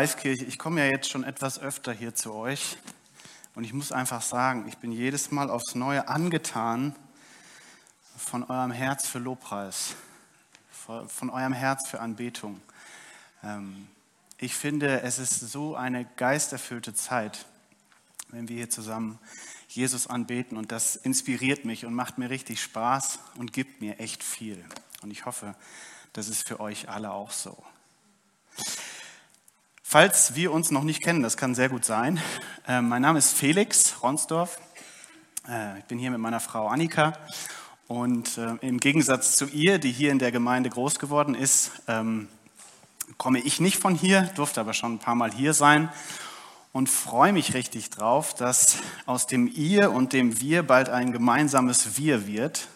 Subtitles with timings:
[0.00, 0.44] Livekirche.
[0.44, 2.76] Ich komme ja jetzt schon etwas öfter hier zu euch
[3.54, 6.96] und ich muss einfach sagen, ich bin jedes Mal aufs Neue angetan
[8.16, 9.94] von eurem Herz für Lobpreis,
[11.06, 12.60] von eurem Herz für Anbetung.
[13.44, 13.86] Ähm,
[14.38, 17.46] ich finde, es ist so eine geisterfüllte Zeit,
[18.30, 19.20] wenn wir hier zusammen
[19.68, 24.24] Jesus anbeten und das inspiriert mich und macht mir richtig Spaß und gibt mir echt
[24.24, 24.64] viel.
[25.02, 25.54] Und ich hoffe,
[26.14, 27.56] das ist für euch alle auch so.
[29.94, 32.20] Falls wir uns noch nicht kennen, das kann sehr gut sein.
[32.66, 34.58] Äh, mein Name ist Felix Ronsdorf.
[35.48, 37.12] Äh, ich bin hier mit meiner Frau Annika.
[37.86, 42.26] Und äh, im Gegensatz zu ihr, die hier in der Gemeinde groß geworden ist, ähm,
[43.18, 45.88] komme ich nicht von hier, durfte aber schon ein paar Mal hier sein
[46.72, 51.96] und freue mich richtig drauf, dass aus dem Ihr und dem Wir bald ein gemeinsames
[51.96, 52.66] Wir wird,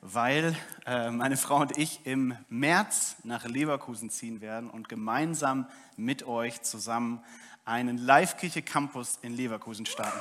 [0.00, 0.56] weil
[0.88, 7.24] meine Frau und ich im März nach Leverkusen ziehen werden und gemeinsam mit euch zusammen
[7.64, 10.20] einen Live-Kirche Campus in Leverkusen starten.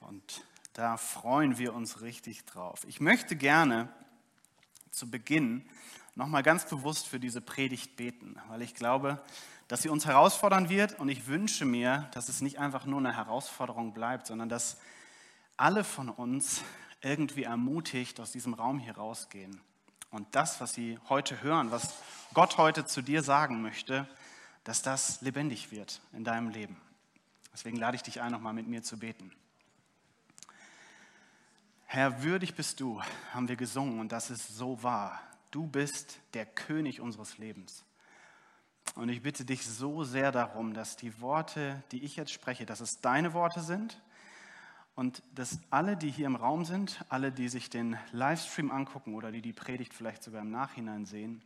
[0.00, 2.80] Und da freuen wir uns richtig drauf.
[2.88, 3.88] Ich möchte gerne
[4.90, 5.64] zu Beginn
[6.16, 9.22] nochmal ganz bewusst für diese Predigt beten, weil ich glaube,
[9.70, 13.14] dass sie uns herausfordern wird und ich wünsche mir, dass es nicht einfach nur eine
[13.14, 14.78] Herausforderung bleibt, sondern dass
[15.56, 16.62] alle von uns
[17.02, 19.60] irgendwie ermutigt aus diesem Raum hier rausgehen
[20.10, 21.94] und das, was sie heute hören, was
[22.34, 24.08] Gott heute zu dir sagen möchte,
[24.64, 26.76] dass das lebendig wird in deinem Leben.
[27.52, 29.30] Deswegen lade ich dich ein, nochmal mit mir zu beten.
[31.84, 33.00] Herr, würdig bist du,
[33.32, 35.20] haben wir gesungen und das ist so wahr.
[35.52, 37.84] Du bist der König unseres Lebens.
[38.94, 42.80] Und ich bitte dich so sehr darum, dass die Worte, die ich jetzt spreche, dass
[42.80, 44.00] es deine Worte sind
[44.94, 49.30] und dass alle, die hier im Raum sind, alle, die sich den Livestream angucken oder
[49.30, 51.42] die die Predigt vielleicht sogar im Nachhinein sehen,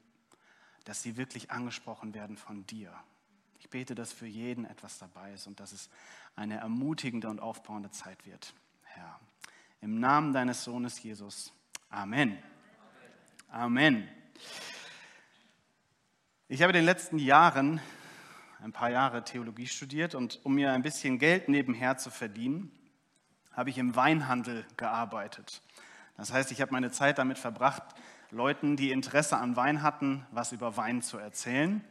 [0.84, 2.92] dass sie wirklich angesprochen werden von dir.
[3.58, 5.88] Ich bete, dass für jeden etwas dabei ist und dass es
[6.36, 8.54] eine ermutigende und aufbauende Zeit wird.
[8.82, 9.20] Herr,
[9.80, 11.52] im Namen deines Sohnes Jesus.
[11.90, 12.38] Amen.
[13.48, 14.08] Amen.
[16.46, 17.80] Ich habe in den letzten Jahren
[18.62, 22.70] ein paar Jahre Theologie studiert und um mir ein bisschen Geld nebenher zu verdienen,
[23.52, 25.62] habe ich im Weinhandel gearbeitet.
[26.18, 27.82] Das heißt, ich habe meine Zeit damit verbracht,
[28.30, 31.82] Leuten, die Interesse an Wein hatten, was über Wein zu erzählen.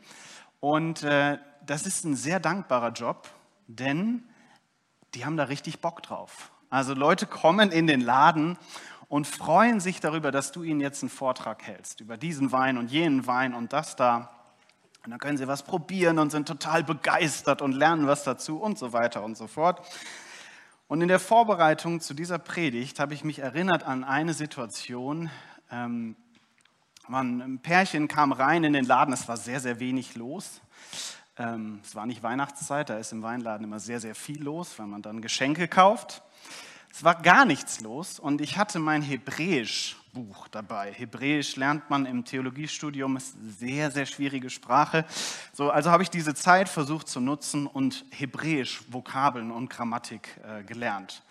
[0.60, 3.28] Und äh, das ist ein sehr dankbarer Job,
[3.66, 4.24] denn
[5.16, 6.52] die haben da richtig Bock drauf.
[6.70, 8.60] Also Leute kommen in den Laden
[9.08, 12.92] und freuen sich darüber, dass du ihnen jetzt einen Vortrag hältst über diesen Wein und
[12.92, 14.30] jenen Wein und das da.
[15.06, 18.80] Und dann können sie was probieren und sind total begeistert und lernen was dazu und
[18.80, 19.86] so weiter und so fort.
[20.88, 25.30] Und in der Vorbereitung zu dieser Predigt habe ich mich erinnert an eine Situation.
[25.72, 26.16] Ähm,
[27.10, 30.62] ein Pärchen kam rein in den Laden, es war sehr, sehr wenig los.
[31.38, 34.88] Ähm, es war nicht Weihnachtszeit, da ist im Weinladen immer sehr, sehr viel los, weil
[34.88, 36.22] man dann Geschenke kauft.
[36.94, 39.02] Es war gar nichts los und ich hatte mein
[40.14, 40.92] Hebräisch-Buch dabei.
[40.92, 45.06] Hebräisch lernt man im Theologiestudium, ist eine sehr, sehr schwierige Sprache.
[45.54, 50.64] So, also habe ich diese Zeit versucht zu nutzen und Hebräisch Vokabeln und Grammatik äh,
[50.64, 51.24] gelernt.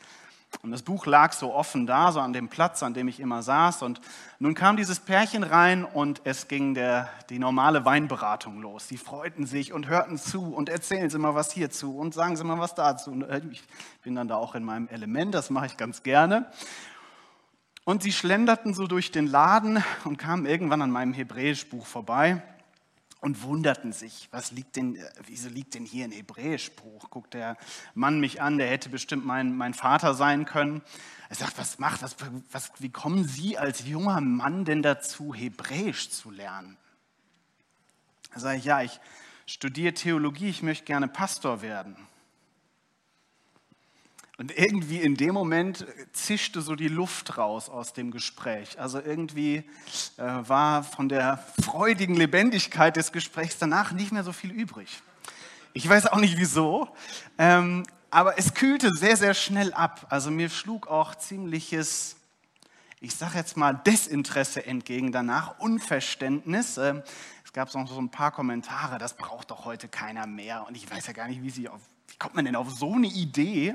[0.61, 3.43] Und das Buch lag so offen da, so an dem Platz, an dem ich immer
[3.43, 3.83] saß.
[3.83, 4.01] Und
[4.39, 8.87] nun kam dieses Pärchen rein und es ging der, die normale Weinberatung los.
[8.87, 12.45] Sie freuten sich und hörten zu und erzählen Sie mal was hierzu und sagen Sie
[12.45, 13.13] mal was dazu.
[13.13, 13.63] Und äh, ich
[14.03, 16.51] bin dann da auch in meinem Element, das mache ich ganz gerne.
[17.85, 22.43] Und sie schlenderten so durch den Laden und kamen irgendwann an meinem Hebräischbuch vorbei
[23.21, 27.11] und wunderten sich, was liegt denn, wieso liegt denn hier ein Hebräischbuch?
[27.11, 27.57] Guckt der
[27.95, 30.83] Mann mich an, der hätte bestimmt mein, mein Vater sein können.
[31.29, 32.17] Er sagt, was macht, was,
[32.51, 36.77] was, wie kommen Sie als junger Mann denn dazu, Hebräisch zu lernen?
[38.35, 39.01] Da sage ich, ja, ich
[39.47, 41.97] studiere Theologie, ich möchte gerne Pastor werden.
[44.39, 48.79] Und irgendwie in dem Moment zischte so die Luft raus aus dem Gespräch.
[48.81, 49.65] Also irgendwie
[50.17, 54.89] äh, war von der freudigen Lebendigkeit des Gesprächs danach nicht mehr so viel übrig.
[55.75, 56.89] Ich weiß auch nicht wieso,
[57.39, 60.07] ähm, aber es kühlte sehr, sehr schnell ab.
[60.11, 62.17] Also mir schlug auch ziemliches,
[63.01, 66.79] ich sage jetzt mal, Desinteresse entgegen danach, Unverständnis.
[66.79, 67.03] Ähm,
[67.45, 70.67] es gab so ein paar Kommentare, das braucht doch heute keiner mehr.
[70.67, 72.95] Und ich weiß ja gar nicht, wie, sie auf, wie kommt man denn auf so
[72.95, 73.75] eine Idee?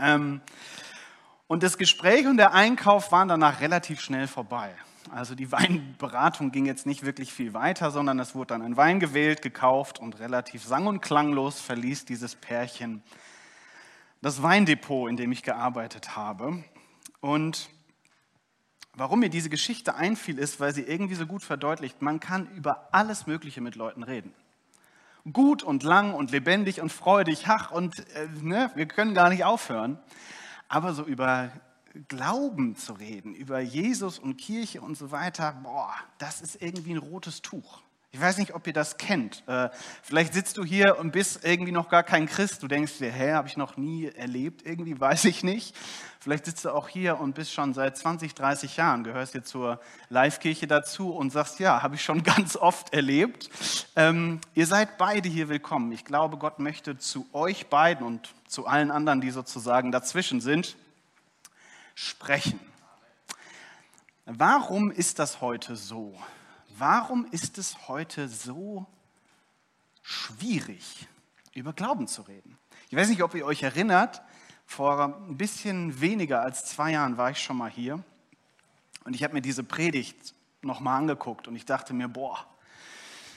[0.00, 0.40] Ähm,
[1.46, 4.74] und das Gespräch und der Einkauf waren danach relativ schnell vorbei.
[5.10, 9.00] Also die Weinberatung ging jetzt nicht wirklich viel weiter, sondern es wurde dann ein Wein
[9.00, 13.02] gewählt, gekauft und relativ sang- und klanglos verließ dieses Pärchen
[14.20, 16.64] das Weindepot, in dem ich gearbeitet habe.
[17.20, 17.70] Und
[18.98, 22.88] Warum mir diese Geschichte einfiel, ist, weil sie irgendwie so gut verdeutlicht, man kann über
[22.90, 24.34] alles Mögliche mit Leuten reden.
[25.32, 29.44] Gut und lang und lebendig und freudig, ach, und äh, ne, wir können gar nicht
[29.44, 29.98] aufhören.
[30.68, 31.50] Aber so über
[32.06, 36.98] Glauben zu reden, über Jesus und Kirche und so weiter, boah, das ist irgendwie ein
[36.98, 37.82] rotes Tuch.
[38.10, 39.46] Ich weiß nicht, ob ihr das kennt.
[39.46, 39.68] Äh,
[40.02, 42.62] vielleicht sitzt du hier und bist irgendwie noch gar kein Christ.
[42.62, 45.76] Du denkst dir, hä, habe ich noch nie erlebt, irgendwie weiß ich nicht.
[46.18, 49.78] Vielleicht sitzt du auch hier und bist schon seit 20, 30 Jahren, gehörst dir zur
[50.08, 53.50] Live-Kirche dazu und sagst, ja, habe ich schon ganz oft erlebt.
[53.94, 55.92] Ähm, ihr seid beide hier willkommen.
[55.92, 60.78] Ich glaube, Gott möchte zu euch beiden und zu allen anderen, die sozusagen dazwischen sind,
[61.94, 62.58] sprechen.
[64.24, 66.18] Warum ist das heute so?
[66.78, 68.86] Warum ist es heute so
[70.02, 71.08] schwierig,
[71.52, 72.56] über Glauben zu reden?
[72.88, 74.22] Ich weiß nicht, ob ihr euch erinnert,
[74.64, 78.04] vor ein bisschen weniger als zwei Jahren war ich schon mal hier
[79.04, 82.46] und ich habe mir diese Predigt nochmal angeguckt und ich dachte mir, boah,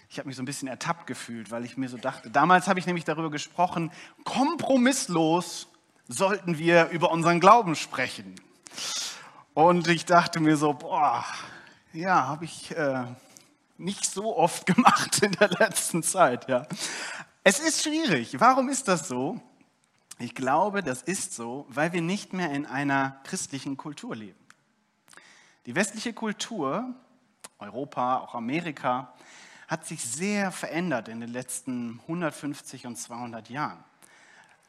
[0.07, 2.79] ich habe mich so ein bisschen ertappt gefühlt, weil ich mir so dachte, damals habe
[2.79, 3.91] ich nämlich darüber gesprochen,
[4.23, 5.67] kompromisslos
[6.07, 8.35] sollten wir über unseren Glauben sprechen.
[9.55, 11.25] Und ich dachte mir so, boah,
[11.93, 13.05] ja, habe ich äh,
[13.81, 16.47] nicht so oft gemacht in der letzten Zeit.
[16.47, 16.67] Ja.
[17.43, 18.39] Es ist schwierig.
[18.39, 19.41] Warum ist das so?
[20.19, 24.37] Ich glaube, das ist so, weil wir nicht mehr in einer christlichen Kultur leben.
[25.65, 26.93] Die westliche Kultur,
[27.57, 29.13] Europa, auch Amerika,
[29.67, 33.83] hat sich sehr verändert in den letzten 150 und 200 Jahren.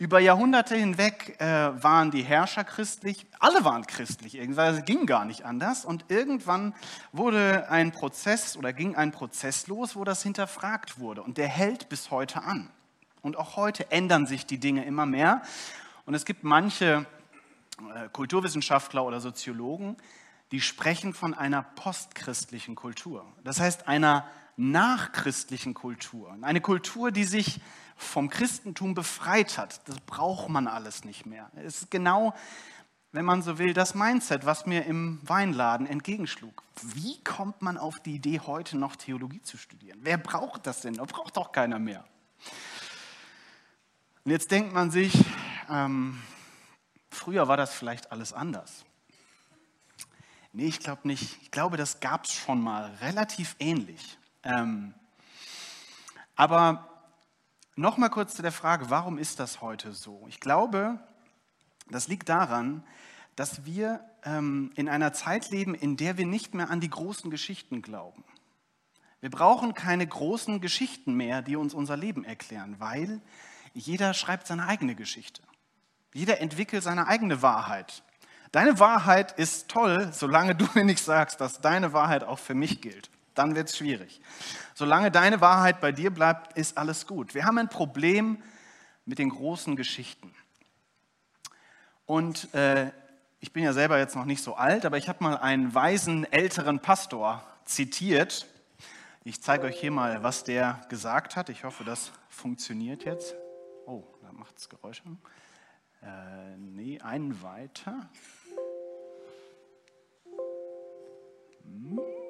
[0.03, 1.45] Über Jahrhunderte hinweg äh,
[1.81, 5.85] waren die Herrscher christlich, alle waren christlich, es ging gar nicht anders.
[5.85, 6.75] Und irgendwann
[7.13, 11.23] wurde ein Prozess oder ging ein Prozess los, wo das hinterfragt wurde.
[11.23, 12.69] Und der hält bis heute an.
[13.21, 15.43] Und auch heute ändern sich die Dinge immer mehr.
[16.05, 17.07] Und es gibt manche
[17.95, 19.97] äh, Kulturwissenschaftler oder Soziologen,
[20.51, 23.25] die sprechen von einer postchristlichen Kultur.
[23.45, 24.27] Das heißt einer
[24.57, 26.37] nachchristlichen Kultur.
[26.43, 27.61] Eine Kultur, die sich
[27.97, 29.87] vom Christentum befreit hat.
[29.89, 31.51] Das braucht man alles nicht mehr.
[31.57, 32.35] Es ist genau,
[33.13, 36.63] wenn man so will, das Mindset, was mir im Weinladen entgegenschlug.
[36.83, 39.99] Wie kommt man auf die Idee, heute noch Theologie zu studieren?
[40.03, 40.95] Wer braucht das denn?
[40.95, 42.05] Da braucht doch keiner mehr.
[44.25, 45.13] Und jetzt denkt man sich,
[45.69, 46.23] ähm,
[47.11, 48.85] früher war das vielleicht alles anders.
[50.55, 51.39] Nee, ich glaube nicht.
[51.43, 54.19] Ich glaube, das gab es schon mal relativ ähnlich.
[54.45, 54.95] Ähm,
[56.37, 56.92] aber
[57.75, 60.27] Nochmal kurz zu der Frage, warum ist das heute so?
[60.29, 60.99] Ich glaube,
[61.89, 62.85] das liegt daran,
[63.35, 67.31] dass wir ähm, in einer Zeit leben, in der wir nicht mehr an die großen
[67.31, 68.25] Geschichten glauben.
[69.23, 73.23] Wir brauchen keine großen Geschichten mehr, die uns unser Leben erklären, weil
[73.73, 75.41] jeder schreibt seine eigene Geschichte.
[76.13, 78.03] Jeder entwickelt seine eigene Wahrheit.
[78.51, 82.83] Deine Wahrheit ist toll, solange du mir nicht sagst, dass deine Wahrheit auch für mich
[82.83, 84.21] gilt dann wird es schwierig.
[84.75, 87.35] Solange deine Wahrheit bei dir bleibt, ist alles gut.
[87.35, 88.43] Wir haben ein Problem
[89.05, 90.33] mit den großen Geschichten.
[92.07, 92.91] Und äh,
[93.41, 96.31] ich bin ja selber jetzt noch nicht so alt, aber ich habe mal einen weisen
[96.33, 98.47] älteren Pastor zitiert.
[99.25, 101.49] Ich zeige euch hier mal, was der gesagt hat.
[101.49, 103.35] Ich hoffe, das funktioniert jetzt.
[103.87, 105.03] Oh, da macht es Geräusche.
[106.03, 108.09] Äh, nee, einen weiter.
[111.65, 112.22] Hm.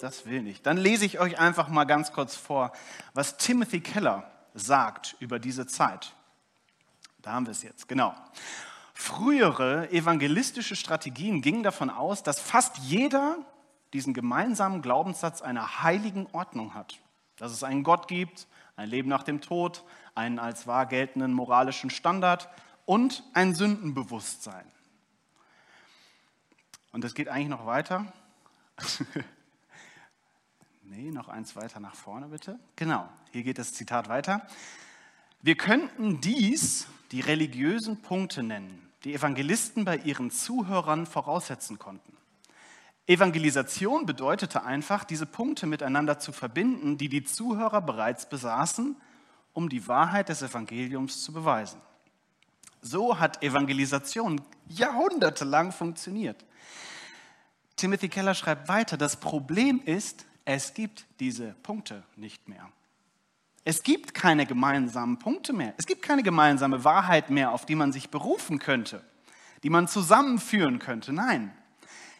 [0.00, 0.64] Das will nicht.
[0.64, 2.72] Dann lese ich euch einfach mal ganz kurz vor,
[3.12, 6.14] was Timothy Keller sagt über diese Zeit.
[7.18, 8.14] Da haben wir es jetzt, genau.
[8.94, 13.36] Frühere evangelistische Strategien gingen davon aus, dass fast jeder
[13.92, 16.98] diesen gemeinsamen Glaubenssatz einer heiligen Ordnung hat.
[17.36, 21.90] Dass es einen Gott gibt, ein Leben nach dem Tod, einen als wahr geltenden moralischen
[21.90, 22.48] Standard
[22.86, 24.64] und ein Sündenbewusstsein.
[26.92, 28.10] Und das geht eigentlich noch weiter.
[30.90, 32.58] nee, noch eins weiter nach vorne bitte.
[32.76, 34.46] Genau, hier geht das Zitat weiter.
[35.40, 42.16] Wir könnten dies die religiösen Punkte nennen, die Evangelisten bei ihren Zuhörern voraussetzen konnten.
[43.06, 48.96] Evangelisation bedeutete einfach, diese Punkte miteinander zu verbinden, die die Zuhörer bereits besaßen,
[49.52, 51.80] um die Wahrheit des Evangeliums zu beweisen.
[52.82, 56.44] So hat Evangelisation jahrhundertelang funktioniert.
[57.76, 62.70] Timothy Keller schreibt weiter, das Problem ist, es gibt diese Punkte nicht mehr.
[63.64, 65.74] Es gibt keine gemeinsamen Punkte mehr.
[65.76, 69.04] Es gibt keine gemeinsame Wahrheit mehr, auf die man sich berufen könnte,
[69.62, 71.12] die man zusammenführen könnte.
[71.12, 71.52] Nein,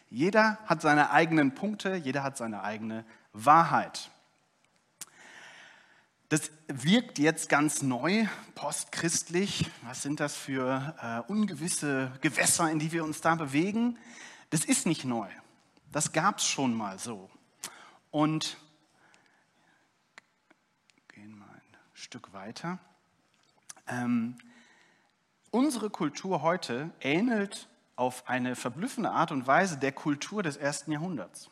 [0.09, 4.11] jeder hat seine eigenen Punkte, jeder hat seine eigene Wahrheit.
[6.29, 8.25] Das wirkt jetzt ganz neu,
[8.55, 9.69] postchristlich.
[9.81, 13.97] Was sind das für äh, ungewisse Gewässer, in die wir uns da bewegen?
[14.49, 15.27] Das ist nicht neu.
[15.91, 17.29] Das gab es schon mal so.
[18.11, 18.57] Und
[21.07, 22.77] gehen mal ein Stück weiter.
[23.87, 24.37] Ähm,
[25.49, 31.49] unsere Kultur heute ähnelt auf eine verblüffende Art und Weise der Kultur des ersten Jahrhunderts.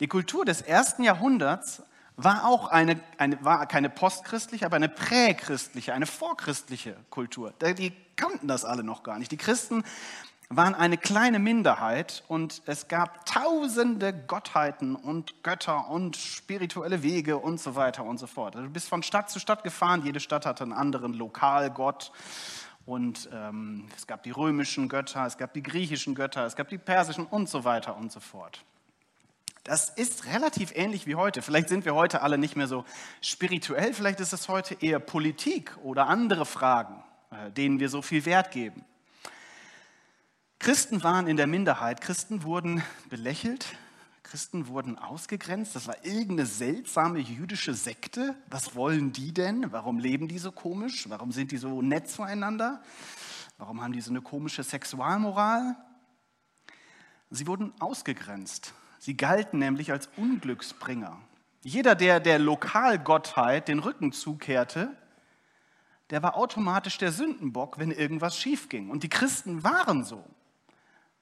[0.00, 1.82] Die Kultur des ersten Jahrhunderts
[2.16, 7.52] war auch eine, eine, war keine postchristliche, aber eine prächristliche, eine vorchristliche Kultur.
[7.60, 9.32] Die kannten das alle noch gar nicht.
[9.32, 9.84] Die Christen
[10.56, 17.60] waren eine kleine Minderheit und es gab tausende Gottheiten und Götter und spirituelle Wege und
[17.60, 18.56] so weiter und so fort.
[18.56, 22.12] Also du bist von Stadt zu Stadt gefahren, jede Stadt hatte einen anderen Lokalgott.
[22.86, 26.76] Und ähm, es gab die römischen Götter, es gab die griechischen Götter, es gab die
[26.76, 28.62] persischen und so weiter und so fort.
[29.62, 31.40] Das ist relativ ähnlich wie heute.
[31.40, 32.84] Vielleicht sind wir heute alle nicht mehr so
[33.22, 38.26] spirituell, vielleicht ist es heute eher Politik oder andere Fragen, äh, denen wir so viel
[38.26, 38.84] Wert geben.
[40.64, 43.76] Christen waren in der Minderheit, Christen wurden belächelt,
[44.22, 48.34] Christen wurden ausgegrenzt, das war irgendeine seltsame jüdische Sekte.
[48.48, 49.72] Was wollen die denn?
[49.72, 51.06] Warum leben die so komisch?
[51.10, 52.80] Warum sind die so nett zueinander?
[53.58, 55.76] Warum haben die so eine komische Sexualmoral?
[57.28, 58.72] Sie wurden ausgegrenzt.
[58.98, 61.20] Sie galten nämlich als Unglücksbringer.
[61.60, 64.96] Jeder, der der Lokalgottheit den Rücken zukehrte,
[66.08, 68.88] der war automatisch der Sündenbock, wenn irgendwas schief ging.
[68.88, 70.24] Und die Christen waren so.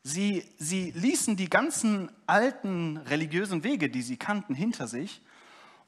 [0.04, 5.22] Sie, sie ließen die ganzen alten religiösen Wege, die sie kannten, hinter sich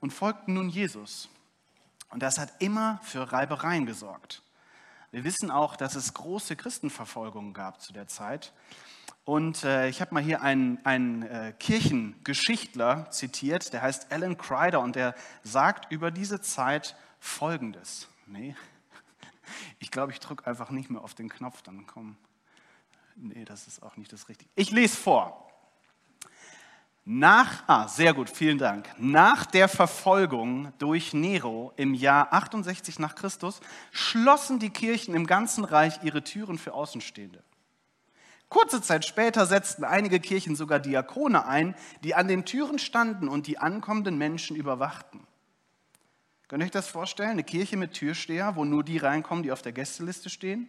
[0.01, 1.29] und folgten nun Jesus.
[2.11, 4.43] Und das hat immer für Reibereien gesorgt.
[5.11, 8.53] Wir wissen auch, dass es große Christenverfolgungen gab zu der Zeit.
[9.25, 14.81] Und äh, ich habe mal hier einen, einen äh, Kirchengeschichtler zitiert, der heißt Alan Kreider
[14.81, 18.09] und der sagt über diese Zeit Folgendes.
[18.27, 18.55] Nee,
[19.79, 22.17] ich glaube, ich drücke einfach nicht mehr auf den Knopf, dann kommen.
[23.17, 24.51] Nee, das ist auch nicht das Richtige.
[24.55, 25.41] Ich lese vor.
[27.07, 28.89] Nach, ah, sehr gut, vielen Dank.
[28.97, 33.61] Nach der Verfolgung durch Nero im Jahr 68 nach Christus
[33.93, 37.45] schlossen die Kirchen im ganzen Reich ihre Türen für Außenstehende.
[38.49, 43.49] Kurze Zeit später setzten einige Kirchen sogar Diakone ein, die an den Türen standen und
[43.49, 45.27] die ankommenden Menschen überwachten.
[46.49, 47.31] Könnt ihr euch das vorstellen?
[47.31, 50.69] Eine Kirche mit Türsteher, wo nur die reinkommen, die auf der Gästeliste stehen?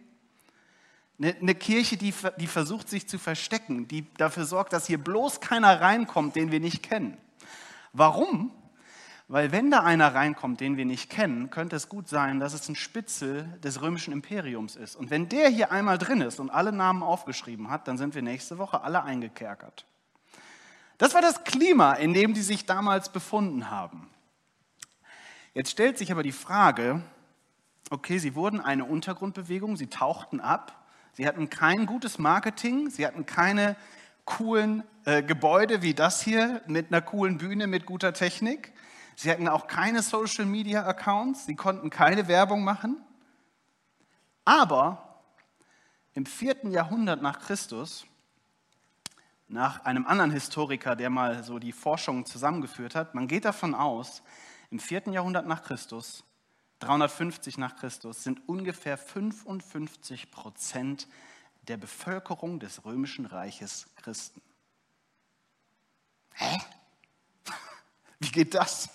[1.18, 5.80] Eine, Kirche, die, die versucht sich zu verstecken, die dafür sorgt, dass hier bloß keiner
[5.80, 7.16] reinkommt, den wir nicht kennen.
[7.94, 8.52] Warum?
[9.28, 12.68] Weil wenn da einer reinkommt, den wir nicht kennen, könnte es gut sein, dass es
[12.68, 14.94] ein Spitzel des römischen Imperiums ist.
[14.94, 18.22] Und wenn der hier einmal drin ist und alle Namen aufgeschrieben hat, dann sind wir
[18.22, 19.86] nächste Woche alle eingekerkert.
[20.98, 24.08] Das war das Klima, in dem die sich damals befunden haben.
[25.54, 27.02] Jetzt stellt sich aber die Frage,
[27.90, 30.85] okay, sie wurden eine Untergrundbewegung, sie tauchten ab,
[31.16, 33.76] sie hatten kein gutes Marketing, sie hatten keine
[34.24, 38.72] coolen äh, Gebäude wie das hier mit einer coolen Bühne, mit guter Technik.
[39.14, 43.02] Sie hatten auch keine Social-Media-Accounts, sie konnten keine Werbung machen.
[44.44, 45.22] Aber
[46.12, 48.06] im vierten Jahrhundert nach Christus,
[49.48, 54.22] nach einem anderen Historiker, der mal so die Forschung zusammengeführt hat, man geht davon aus,
[54.70, 56.24] im vierten Jahrhundert nach Christus,
[56.80, 61.08] 350 nach Christus, sind ungefähr 55 Prozent
[61.68, 64.40] der Bevölkerung des römischen Reiches Christen.
[66.34, 66.58] Hä?
[68.20, 68.90] Wie geht das?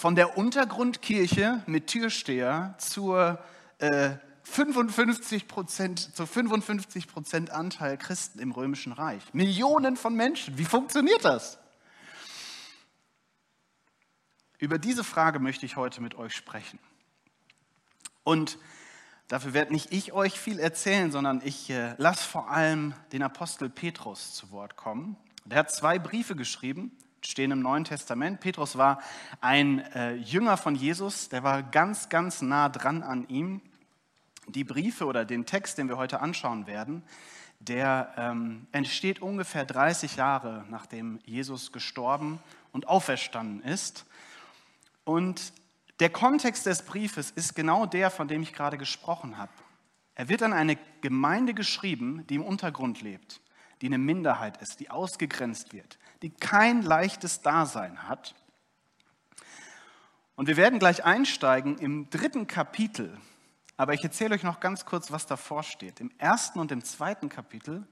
[0.00, 3.38] von der Untergrundkirche mit Türsteher zur
[3.80, 4.12] äh,
[4.44, 9.22] 55 Prozent, zu 55 Prozent Anteil Christen im Römischen Reich.
[9.34, 10.56] Millionen von Menschen.
[10.56, 11.58] Wie funktioniert das?
[14.60, 16.78] Über diese Frage möchte ich heute mit euch sprechen.
[18.24, 18.58] Und
[19.26, 23.70] dafür werde nicht ich euch viel erzählen, sondern ich äh, lasse vor allem den Apostel
[23.70, 25.16] Petrus zu Wort kommen.
[25.46, 28.40] Der hat zwei Briefe geschrieben stehen im Neuen Testament.
[28.40, 29.00] Petrus war
[29.40, 33.60] ein äh, Jünger von Jesus, der war ganz, ganz nah dran an ihm.
[34.46, 37.02] Die Briefe oder den Text, den wir heute anschauen werden,
[37.58, 42.40] der ähm, entsteht ungefähr 30 Jahre nachdem Jesus gestorben
[42.72, 44.06] und auferstanden ist.
[45.04, 45.52] Und
[46.00, 49.52] der Kontext des Briefes ist genau der, von dem ich gerade gesprochen habe.
[50.14, 53.40] Er wird an eine Gemeinde geschrieben, die im Untergrund lebt,
[53.80, 58.34] die eine Minderheit ist, die ausgegrenzt wird, die kein leichtes Dasein hat.
[60.36, 63.16] Und wir werden gleich einsteigen im dritten Kapitel,
[63.76, 66.00] aber ich erzähle euch noch ganz kurz, was davor steht.
[66.00, 67.86] Im ersten und im zweiten Kapitel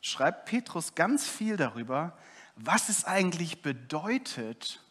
[0.00, 2.16] schreibt Petrus ganz viel darüber,
[2.56, 4.82] was es eigentlich bedeutet,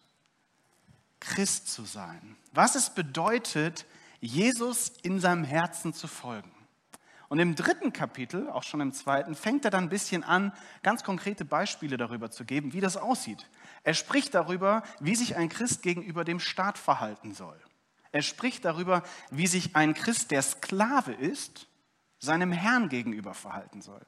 [1.19, 2.35] Christ zu sein.
[2.53, 3.85] Was es bedeutet,
[4.21, 6.51] Jesus in seinem Herzen zu folgen.
[7.29, 11.03] Und im dritten Kapitel, auch schon im zweiten, fängt er dann ein bisschen an, ganz
[11.03, 13.47] konkrete Beispiele darüber zu geben, wie das aussieht.
[13.83, 17.59] Er spricht darüber, wie sich ein Christ gegenüber dem Staat verhalten soll.
[18.11, 21.67] Er spricht darüber, wie sich ein Christ, der Sklave ist,
[22.17, 24.01] seinem Herrn gegenüber verhalten soll.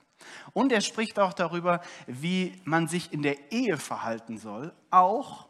[0.54, 5.48] Und er spricht auch darüber, wie man sich in der Ehe verhalten soll, auch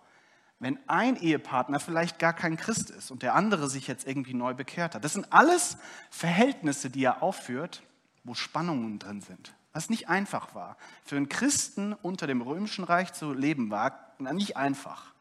[0.62, 4.54] wenn ein Ehepartner vielleicht gar kein Christ ist und der andere sich jetzt irgendwie neu
[4.54, 5.04] bekehrt hat.
[5.04, 5.76] Das sind alles
[6.12, 7.82] Verhältnisse, die er aufführt,
[8.24, 9.56] wo Spannungen drin sind.
[9.74, 10.78] Was nicht einfach war.
[11.04, 15.16] Für einen Christen unter dem römischen Reich zu leben war nicht einfach.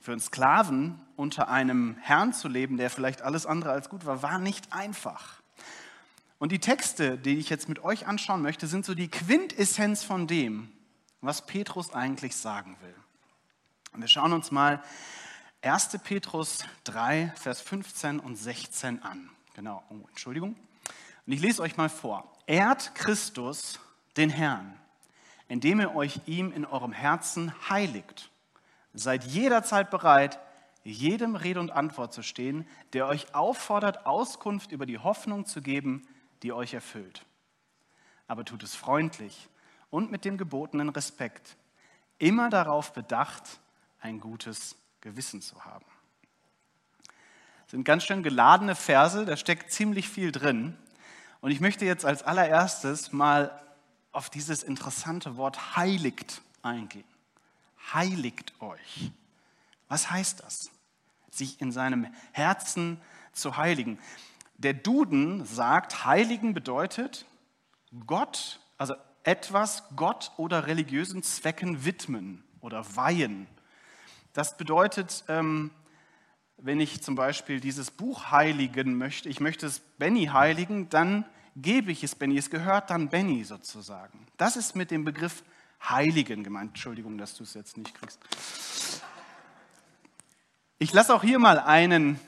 [0.00, 4.24] Für einen Sklaven unter einem Herrn zu leben, der vielleicht alles andere als gut war,
[4.24, 5.40] war nicht einfach.
[6.38, 10.26] Und die Texte, die ich jetzt mit euch anschauen möchte, sind so die Quintessenz von
[10.26, 10.72] dem,
[11.20, 13.03] was Petrus eigentlich sagen will.
[13.94, 14.82] Und wir schauen uns mal
[15.62, 16.00] 1.
[16.02, 19.30] Petrus 3, Vers 15 und 16 an.
[19.54, 20.56] Genau, oh, Entschuldigung.
[21.26, 22.28] Und ich lese euch mal vor.
[22.46, 23.78] Ehrt Christus,
[24.16, 24.76] den Herrn,
[25.46, 28.32] indem ihr euch ihm in eurem Herzen heiligt.
[28.94, 30.40] Seid jederzeit bereit,
[30.82, 36.02] jedem Rede und Antwort zu stehen, der euch auffordert, Auskunft über die Hoffnung zu geben,
[36.42, 37.24] die euch erfüllt.
[38.26, 39.48] Aber tut es freundlich
[39.90, 41.56] und mit dem gebotenen Respekt,
[42.18, 43.60] immer darauf bedacht,
[44.04, 45.86] ein gutes Gewissen zu haben.
[47.62, 50.76] Das sind ganz schön geladene Verse, da steckt ziemlich viel drin.
[51.40, 53.62] Und ich möchte jetzt als allererstes mal
[54.12, 57.06] auf dieses interessante Wort heiligt eingehen.
[57.94, 59.10] Heiligt euch.
[59.88, 60.70] Was heißt das?
[61.30, 63.00] Sich in seinem Herzen
[63.32, 63.98] zu heiligen.
[64.58, 67.24] Der Duden sagt, heiligen bedeutet
[68.06, 73.46] Gott, also etwas Gott oder religiösen Zwecken widmen oder weihen
[74.34, 75.70] das bedeutet, ähm,
[76.58, 81.24] wenn ich zum Beispiel dieses Buch heiligen möchte, ich möchte es Benny heiligen, dann
[81.56, 82.36] gebe ich es Benny.
[82.36, 84.26] Es gehört dann Benny sozusagen.
[84.36, 85.44] Das ist mit dem Begriff
[85.88, 86.70] heiligen gemeint.
[86.70, 88.18] Entschuldigung, dass du es jetzt nicht kriegst.
[90.78, 92.18] Ich lasse auch hier mal einen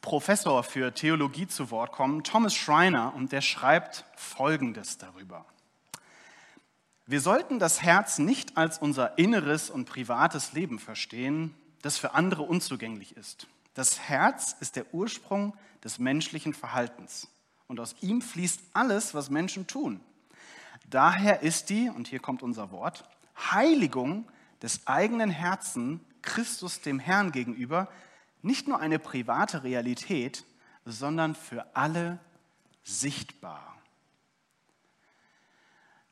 [0.00, 5.44] Professor für Theologie zu Wort kommen, Thomas Schreiner, und der schreibt Folgendes darüber.
[7.10, 12.42] Wir sollten das Herz nicht als unser inneres und privates Leben verstehen, das für andere
[12.42, 13.46] unzugänglich ist.
[13.72, 17.26] Das Herz ist der Ursprung des menschlichen Verhaltens
[17.66, 20.02] und aus ihm fließt alles, was Menschen tun.
[20.90, 23.08] Daher ist die, und hier kommt unser Wort,
[23.52, 24.28] Heiligung
[24.60, 27.88] des eigenen Herzens Christus dem Herrn gegenüber
[28.42, 30.44] nicht nur eine private Realität,
[30.84, 32.18] sondern für alle
[32.84, 33.77] sichtbar.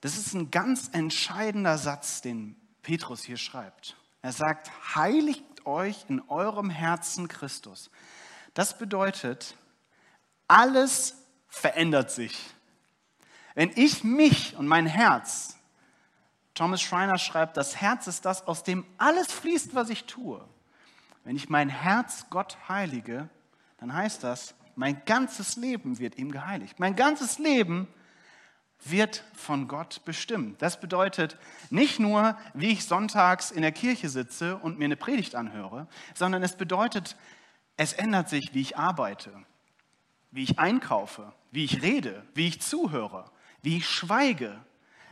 [0.00, 3.96] Das ist ein ganz entscheidender Satz, den Petrus hier schreibt.
[4.22, 7.90] Er sagt, heiligt euch in eurem Herzen Christus.
[8.54, 9.56] Das bedeutet,
[10.48, 11.14] alles
[11.48, 12.38] verändert sich.
[13.54, 15.56] Wenn ich mich und mein Herz,
[16.54, 20.46] Thomas Schreiner schreibt, das Herz ist das, aus dem alles fließt, was ich tue.
[21.24, 23.28] Wenn ich mein Herz Gott heilige,
[23.78, 26.78] dann heißt das, mein ganzes Leben wird ihm geheiligt.
[26.78, 27.88] Mein ganzes Leben
[28.84, 30.62] wird von Gott bestimmt.
[30.62, 31.38] Das bedeutet
[31.70, 36.42] nicht nur, wie ich sonntags in der Kirche sitze und mir eine Predigt anhöre, sondern
[36.42, 37.16] es bedeutet,
[37.76, 39.32] es ändert sich, wie ich arbeite,
[40.30, 43.30] wie ich einkaufe, wie ich rede, wie ich zuhöre,
[43.62, 44.58] wie ich schweige,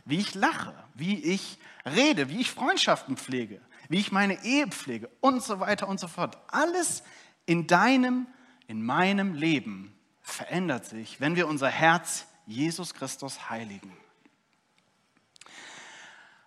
[0.05, 5.09] wie ich lache, wie ich rede, wie ich Freundschaften pflege, wie ich meine Ehe pflege
[5.19, 6.37] und so weiter und so fort.
[6.47, 7.03] Alles
[7.45, 8.27] in deinem,
[8.67, 13.95] in meinem Leben verändert sich, wenn wir unser Herz Jesus Christus heiligen.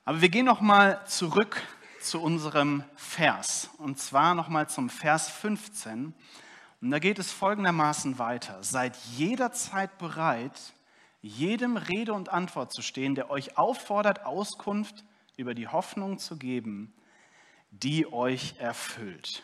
[0.04, 1.61] Aber wir gehen noch mal zurück
[2.00, 6.14] zu unserem Vers und zwar noch mal zum Vers 15
[6.80, 10.72] und da geht es folgendermaßen weiter: Seid jederzeit bereit,
[11.20, 15.04] jedem Rede und Antwort zu stehen, der euch auffordert, Auskunft
[15.37, 16.94] über die Hoffnung zu geben,
[17.70, 19.42] die euch erfüllt.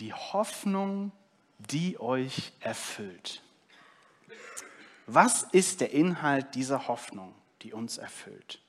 [0.00, 1.12] Die Hoffnung,
[1.58, 3.42] die euch erfüllt.
[5.12, 8.60] Was ist der Inhalt dieser Hoffnung, die uns erfüllt?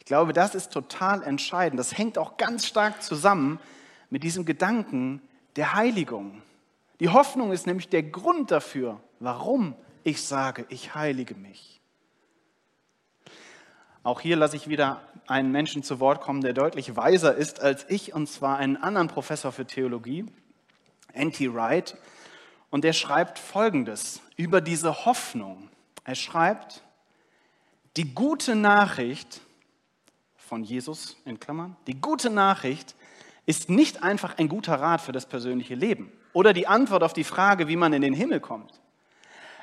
[0.00, 1.78] Ich glaube, das ist total entscheidend.
[1.78, 3.60] Das hängt auch ganz stark zusammen
[4.10, 5.22] mit diesem Gedanken
[5.54, 6.42] der Heiligung.
[6.98, 11.80] Die Hoffnung ist nämlich der Grund dafür, warum ich sage, ich heilige mich.
[14.02, 17.86] Auch hier lasse ich wieder einen Menschen zu Wort kommen, der deutlich weiser ist als
[17.88, 20.26] ich, und zwar einen anderen Professor für Theologie,
[21.12, 21.54] N.T.
[21.54, 21.96] Wright.
[22.72, 25.68] Und er schreibt Folgendes über diese Hoffnung.
[26.04, 26.82] Er schreibt,
[27.98, 29.42] die gute Nachricht
[30.38, 31.76] von Jesus in Klammern.
[31.86, 32.94] Die gute Nachricht
[33.44, 37.24] ist nicht einfach ein guter Rat für das persönliche Leben oder die Antwort auf die
[37.24, 38.80] Frage, wie man in den Himmel kommt.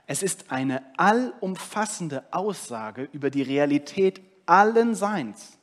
[0.05, 5.57] Es ist eine allumfassende Aussage über die Realität allen Seins.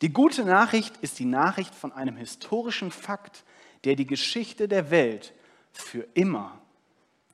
[0.00, 3.44] Die gute Nachricht ist die Nachricht von einem historischen Fakt,
[3.84, 5.34] der die Geschichte der Welt
[5.78, 6.58] für immer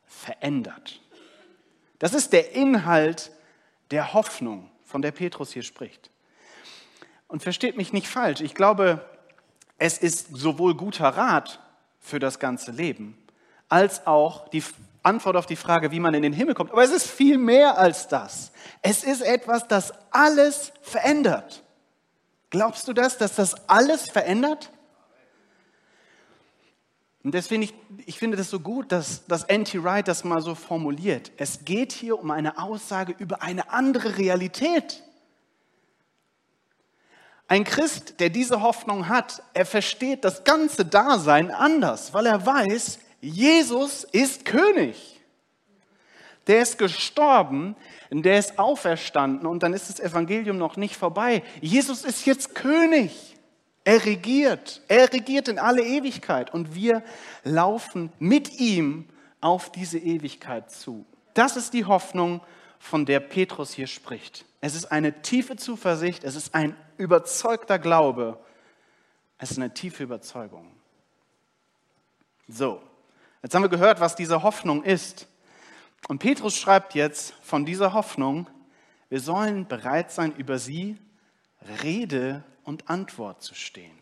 [0.07, 1.01] verändert.
[1.99, 3.31] Das ist der Inhalt
[3.91, 6.11] der Hoffnung, von der Petrus hier spricht.
[7.29, 9.09] Und versteht mich nicht falsch, ich glaube,
[9.79, 11.61] es ist sowohl guter Rat
[11.99, 13.17] für das ganze Leben,
[13.69, 14.63] als auch die
[15.03, 16.71] Antwort auf die Frage, wie man in den Himmel kommt.
[16.71, 18.53] Aber es ist viel mehr als das.
[18.83, 21.63] Es ist etwas, das alles verändert.
[22.51, 24.71] Glaubst du das, dass das alles verändert?
[27.25, 29.83] Und deswegen, ich, ich finde das so gut, dass, dass N.T.
[29.83, 31.31] Wright das mal so formuliert.
[31.37, 35.03] Es geht hier um eine Aussage über eine andere Realität.
[37.47, 42.99] Ein Christ, der diese Hoffnung hat, er versteht das ganze Dasein anders, weil er weiß,
[43.21, 45.21] Jesus ist König.
[46.49, 47.77] Der ist gestorben,
[48.11, 51.43] der ist auferstanden und dann ist das Evangelium noch nicht vorbei.
[51.61, 53.32] Jesus ist jetzt König.
[53.85, 54.83] Er regiert.
[54.89, 57.03] Er regiert in alle Ewigkeit und wir
[57.43, 59.09] laufen mit ihm
[59.41, 61.05] auf diese Ewigkeit zu.
[61.35, 62.41] Das ist die Hoffnung,
[62.83, 64.45] von der Petrus hier spricht.
[64.61, 68.41] Es ist eine tiefe Zuversicht, es ist ein überzeugter Glaube,
[69.39, 70.67] es ist eine tiefe Überzeugung.
[72.49, 72.83] So,
[73.41, 75.29] jetzt haben wir gehört, was diese Hoffnung ist.
[76.09, 78.51] Und Petrus schreibt jetzt von dieser Hoffnung,
[79.09, 80.99] wir sollen bereit sein, über sie
[81.83, 83.99] Rede und Antwort zu stehen.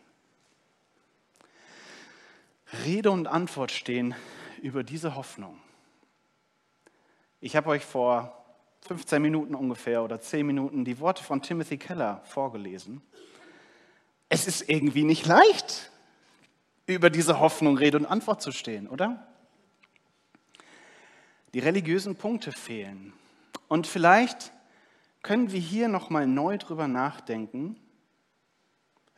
[2.85, 4.15] Rede und Antwort stehen
[4.61, 5.59] über diese Hoffnung.
[7.39, 8.37] Ich habe euch vor
[8.87, 13.01] 15 Minuten ungefähr oder 10 Minuten die Worte von Timothy Keller vorgelesen.
[14.29, 15.91] Es ist irgendwie nicht leicht,
[16.85, 19.27] über diese Hoffnung Rede und Antwort zu stehen, oder?
[21.53, 23.13] Die religiösen Punkte fehlen.
[23.67, 24.51] Und vielleicht
[25.23, 27.75] können wir hier nochmal neu drüber nachdenken.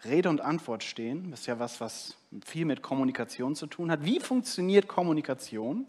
[0.06, 4.04] Rede und Antwort stehen, das ist ja was, was viel mit Kommunikation zu tun hat.
[4.04, 5.86] Wie funktioniert Kommunikation?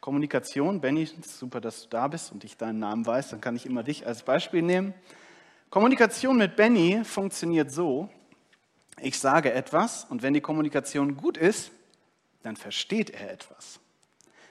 [0.00, 3.66] Kommunikation, Benny, super, dass du da bist und ich deinen Namen weiß, dann kann ich
[3.66, 4.94] immer dich als Beispiel nehmen.
[5.70, 8.08] Kommunikation mit Benny funktioniert so,
[9.00, 11.72] ich sage etwas und wenn die Kommunikation gut ist,
[12.42, 13.80] dann versteht er etwas.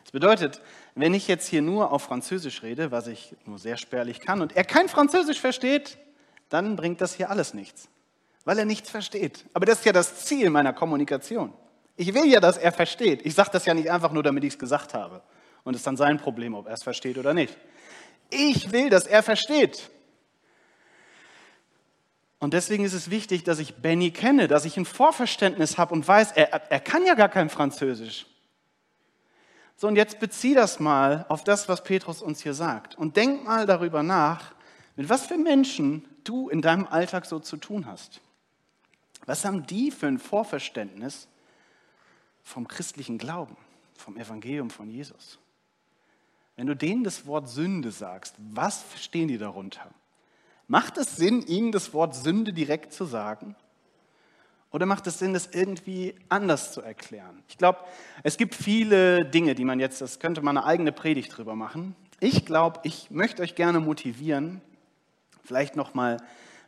[0.04, 0.62] Das bedeutet,
[0.96, 4.56] wenn ich jetzt hier nur auf Französisch rede, was ich nur sehr spärlich kann, und
[4.56, 5.98] er kein Französisch versteht,
[6.50, 7.90] dann bringt das hier alles nichts,
[8.46, 9.46] weil er nichts versteht.
[9.54, 11.54] Aber das ist ja das Ziel meiner Kommunikation.
[11.96, 13.26] Ich will ja, dass er versteht.
[13.26, 15.22] Ich sage das ja nicht einfach nur, damit ich es gesagt habe.
[15.64, 17.58] Und es ist dann sein Problem, ob er es versteht oder nicht.
[18.30, 19.90] Ich will, dass er versteht.
[22.40, 26.06] Und deswegen ist es wichtig, dass ich Benny kenne, dass ich ein Vorverständnis habe und
[26.06, 28.26] weiß, er, er kann ja gar kein Französisch.
[29.76, 32.96] So, und jetzt bezieh das mal auf das, was Petrus uns hier sagt.
[32.96, 34.54] Und denk mal darüber nach,
[34.96, 38.22] mit was für Menschen du in deinem Alltag so zu tun hast.
[39.26, 41.28] Was haben die für ein Vorverständnis
[42.44, 43.58] vom christlichen Glauben,
[43.96, 45.40] vom Evangelium von Jesus?
[46.56, 49.90] Wenn du denen das Wort Sünde sagst, was verstehen die darunter?
[50.68, 53.56] Macht es Sinn, ihnen das Wort Sünde direkt zu sagen?
[54.74, 57.44] Oder macht es Sinn, das irgendwie anders zu erklären?
[57.48, 57.80] Ich glaube,
[58.24, 61.96] es gibt viele Dinge, die man jetzt, das könnte man eine eigene Predigt drüber machen.
[62.20, 64.62] Ich glaube, ich möchte euch gerne motivieren,
[65.44, 66.18] vielleicht nochmal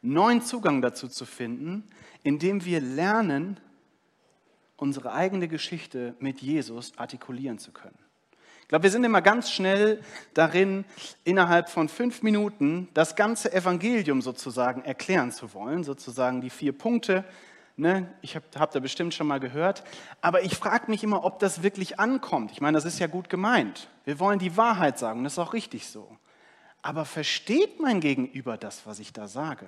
[0.04, 1.90] neuen Zugang dazu zu finden,
[2.22, 3.60] indem wir lernen,
[4.78, 7.98] unsere eigene Geschichte mit Jesus artikulieren zu können.
[8.62, 10.00] Ich glaube, wir sind immer ganz schnell
[10.36, 10.86] darin,
[11.24, 17.26] innerhalb von fünf Minuten das ganze Evangelium sozusagen erklären zu wollen, sozusagen die vier Punkte.
[17.78, 18.14] Ne?
[18.22, 19.84] Ich habe hab da bestimmt schon mal gehört.
[20.22, 22.52] Aber ich frage mich immer, ob das wirklich ankommt.
[22.52, 23.90] Ich meine, das ist ja gut gemeint.
[24.06, 26.18] Wir wollen die Wahrheit sagen, das ist auch richtig so.
[26.82, 29.68] Aber versteht mein Gegenüber das, was ich da sage?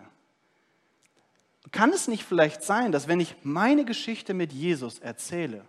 [1.71, 5.65] Kann es nicht vielleicht sein, dass wenn ich meine Geschichte mit Jesus erzähle,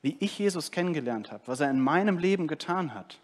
[0.00, 3.18] wie ich Jesus kennengelernt habe, was er in meinem Leben getan hat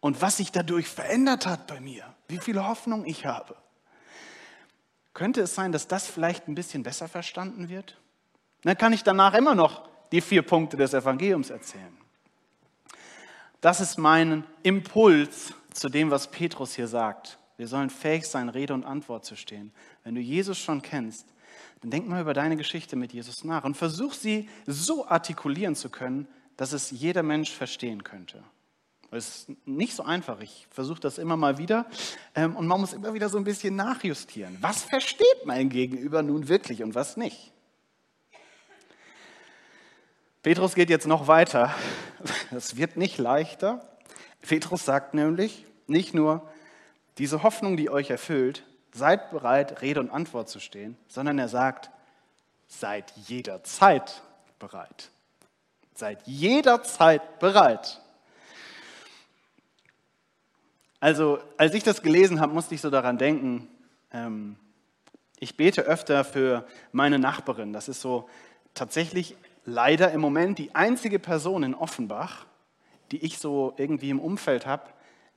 [0.00, 3.56] und was sich dadurch verändert hat bei mir, wie viel Hoffnung ich habe.
[5.14, 7.98] Könnte es sein, dass das vielleicht ein bisschen besser verstanden wird?
[8.62, 11.96] Dann kann ich danach immer noch die vier Punkte des Evangeliums erzählen.
[13.60, 17.38] Das ist mein Impuls zu dem, was Petrus hier sagt.
[17.56, 19.72] Wir sollen fähig sein, Rede und Antwort zu stehen.
[20.04, 21.26] Wenn du Jesus schon kennst,
[21.80, 25.90] dann denk mal über deine Geschichte mit Jesus nach und versuch sie so artikulieren zu
[25.90, 28.42] können, dass es jeder Mensch verstehen könnte.
[29.12, 30.40] Es ist nicht so einfach.
[30.40, 31.86] Ich versuche das immer mal wieder.
[32.34, 34.56] Ähm, und man muss immer wieder so ein bisschen nachjustieren.
[34.60, 37.52] Was versteht mein Gegenüber nun wirklich und was nicht?
[40.42, 41.74] Petrus geht jetzt noch weiter.
[42.50, 43.86] Es wird nicht leichter.
[44.40, 46.48] Petrus sagt nämlich nicht nur,
[47.18, 51.90] diese Hoffnung, die euch erfüllt, seid bereit, Rede und Antwort zu stehen, sondern er sagt,
[52.66, 54.22] seid jederzeit
[54.58, 55.10] bereit.
[55.94, 58.01] Seid jederzeit bereit.
[61.02, 63.66] Also, als ich das gelesen habe, musste ich so daran denken,
[64.12, 64.54] ähm,
[65.40, 67.72] ich bete öfter für meine Nachbarin.
[67.72, 68.28] Das ist so
[68.72, 69.34] tatsächlich
[69.64, 72.46] leider im Moment die einzige Person in Offenbach,
[73.10, 74.84] die ich so irgendwie im Umfeld habe,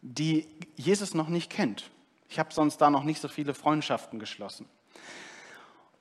[0.04, 1.90] die Jesus noch nicht kennt.
[2.30, 4.70] Ich habe sonst da noch nicht so viele Freundschaften geschlossen.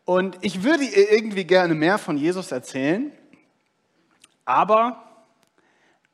[0.04, 3.12] Und ich würde ihr irgendwie gerne mehr von Jesus erzählen,
[4.44, 5.13] aber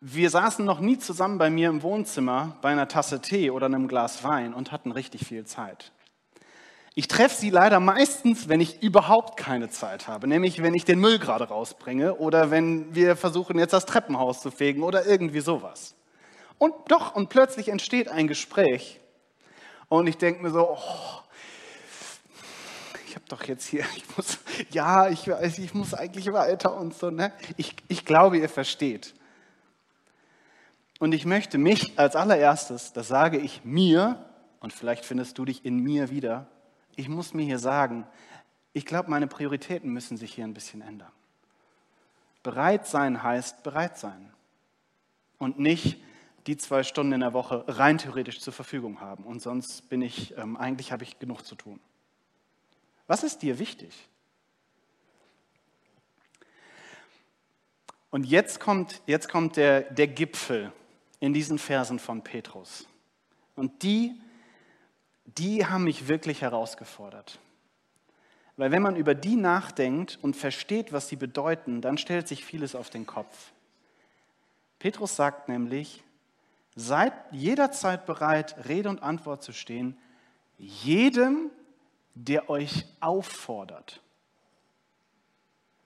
[0.01, 3.87] wir saßen noch nie zusammen bei mir im Wohnzimmer bei einer Tasse Tee oder einem
[3.87, 5.93] Glas Wein und hatten richtig viel Zeit.
[6.95, 11.01] Ich treffe sie leider meistens, wenn ich überhaupt keine Zeit habe, nämlich wenn ich den
[11.01, 15.95] Müll gerade rausbringe oder wenn wir versuchen jetzt das Treppenhaus zu fegen oder irgendwie sowas.
[16.59, 19.01] Und doch, und plötzlich entsteht ein Gespräch
[19.89, 21.21] und ich denke mir so, oh,
[23.07, 24.39] ich habe doch jetzt hier, ich muss,
[24.71, 27.11] ja, ich weiß, ich muss eigentlich weiter und so.
[27.11, 27.33] Ne?
[27.59, 29.15] Ich, ich glaube, ihr versteht.
[31.01, 34.23] Und ich möchte mich als allererstes, das sage ich mir,
[34.61, 36.47] und vielleicht findest du dich in mir wieder,
[36.95, 38.07] ich muss mir hier sagen,
[38.75, 41.11] ich glaube, meine Prioritäten müssen sich hier ein bisschen ändern.
[42.43, 44.31] Bereit sein heißt bereit sein.
[45.39, 46.03] Und nicht
[46.47, 49.25] die zwei Stunden in der Woche rein theoretisch zur Verfügung haben.
[49.25, 51.81] Und sonst bin ich, ähm, eigentlich habe ich genug zu tun.
[53.07, 54.07] Was ist dir wichtig?
[58.11, 60.75] Und jetzt kommt, jetzt kommt der, der Gipfel
[61.21, 62.89] in diesen Versen von Petrus.
[63.55, 64.19] Und die,
[65.25, 67.39] die haben mich wirklich herausgefordert.
[68.57, 72.75] Weil wenn man über die nachdenkt und versteht, was sie bedeuten, dann stellt sich vieles
[72.75, 73.53] auf den Kopf.
[74.79, 76.03] Petrus sagt nämlich,
[76.75, 79.97] seid jederzeit bereit, Rede und Antwort zu stehen,
[80.59, 81.51] jedem,
[82.15, 84.01] der euch auffordert.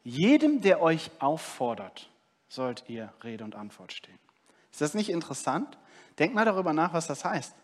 [0.03, 2.11] Jedem, der euch auffordert,
[2.49, 4.19] sollt ihr Rede und Antwort stehen.
[4.75, 5.79] Ist das nicht interessant?
[6.19, 7.55] Denkt mal darüber nach, was das heißt.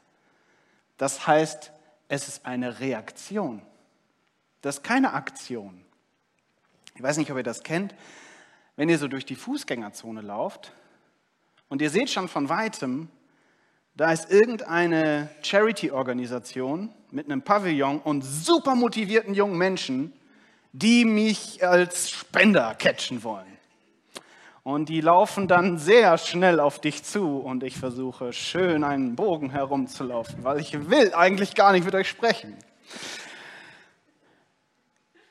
[0.97, 1.73] Das heißt,
[2.07, 3.63] es ist eine Reaktion.
[4.63, 5.85] Das ist keine Aktion.
[6.95, 7.97] Ich weiß nicht, ob ihr das kennt.
[8.77, 10.73] Wenn ihr so durch die Fußgängerzone lauft
[11.69, 13.09] und ihr seht schon von weitem,
[13.97, 20.13] da ist irgendeine Charity-Organisation mit einem Pavillon und super motivierten jungen Menschen,
[20.71, 23.59] die mich als Spender catchen wollen.
[24.63, 29.51] Und die laufen dann sehr schnell auf dich zu und ich versuche schön einen Bogen
[29.51, 32.57] herumzulaufen, weil ich will eigentlich gar nicht mit euch sprechen.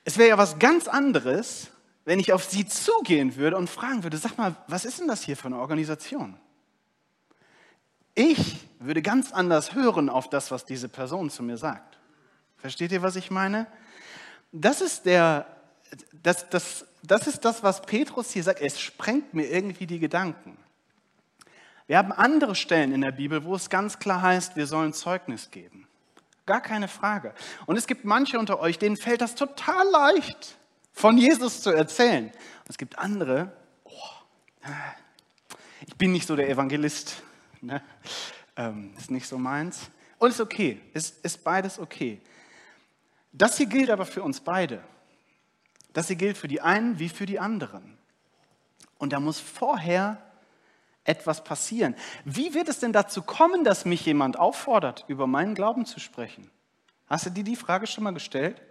[0.03, 1.69] Es wäre ja was ganz anderes,
[2.05, 5.21] wenn ich auf sie zugehen würde und fragen würde, sag mal, was ist denn das
[5.21, 6.35] hier für eine Organisation?
[8.15, 11.99] Ich würde ganz anders hören auf das, was diese Person zu mir sagt.
[12.57, 13.67] Versteht ihr, was ich meine?
[14.51, 15.45] Das ist, der,
[16.23, 18.62] das, das, das, ist das, was Petrus hier sagt.
[18.62, 20.58] Es sprengt mir irgendwie die Gedanken.
[21.88, 25.49] Wir haben andere Stellen in der Bibel, wo es ganz klar heißt, wir sollen Zeugnis
[25.49, 25.88] geben.
[26.45, 27.34] Gar keine Frage.
[27.65, 30.58] Und es gibt manche unter euch, denen fällt das total leicht,
[30.93, 32.25] von Jesus zu erzählen.
[32.25, 33.52] Und es gibt andere,
[33.84, 33.91] oh,
[35.88, 37.23] ich bin nicht so der Evangelist.
[37.62, 37.82] Ne?
[38.56, 39.89] Ähm, ist nicht so meins.
[40.17, 42.21] Und ist okay, ist, ist beides okay.
[43.32, 44.84] Das hier gilt aber für uns beide.
[45.99, 47.97] Das hier gilt für die einen wie für die anderen.
[48.99, 50.23] Und da muss vorher
[51.03, 51.93] etwas passieren.
[52.23, 56.49] Wie wird es denn dazu kommen, dass mich jemand auffordert, über meinen Glauben zu sprechen?
[57.07, 58.62] Hast du dir die Frage schon mal gestellt?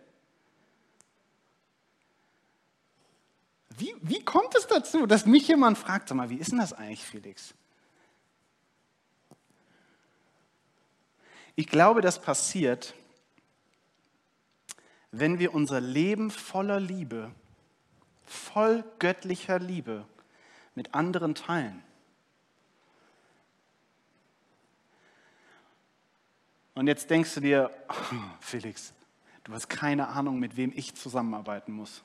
[3.77, 6.73] Wie, wie kommt es dazu, dass mich jemand fragt, sag mal, wie ist denn das
[6.73, 7.53] eigentlich, Felix?
[11.57, 12.95] Ich glaube, das passiert,
[15.11, 17.31] wenn wir unser Leben voller Liebe,
[18.27, 20.05] voll göttlicher Liebe
[20.75, 21.83] mit anderen teilen.
[26.75, 27.71] Und jetzt denkst du dir,
[28.41, 28.93] Felix,
[29.45, 32.03] du hast keine Ahnung, mit wem ich zusammenarbeiten muss.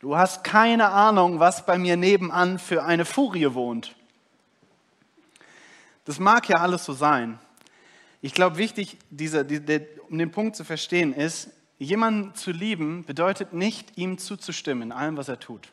[0.00, 3.94] Du hast keine Ahnung, was bei mir nebenan für eine Furie wohnt.
[6.04, 7.38] Das mag ja alles so sein.
[8.22, 9.46] Ich glaube, wichtig, dieser,
[10.08, 11.50] um den Punkt zu verstehen, ist,
[11.80, 15.72] jemanden zu lieben bedeutet nicht, ihm zuzustimmen in allem, was er tut.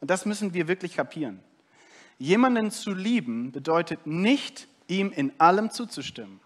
[0.00, 1.40] Und das müssen wir wirklich kapieren.
[2.18, 6.40] Jemanden zu lieben bedeutet nicht, ihm in allem zuzustimmen.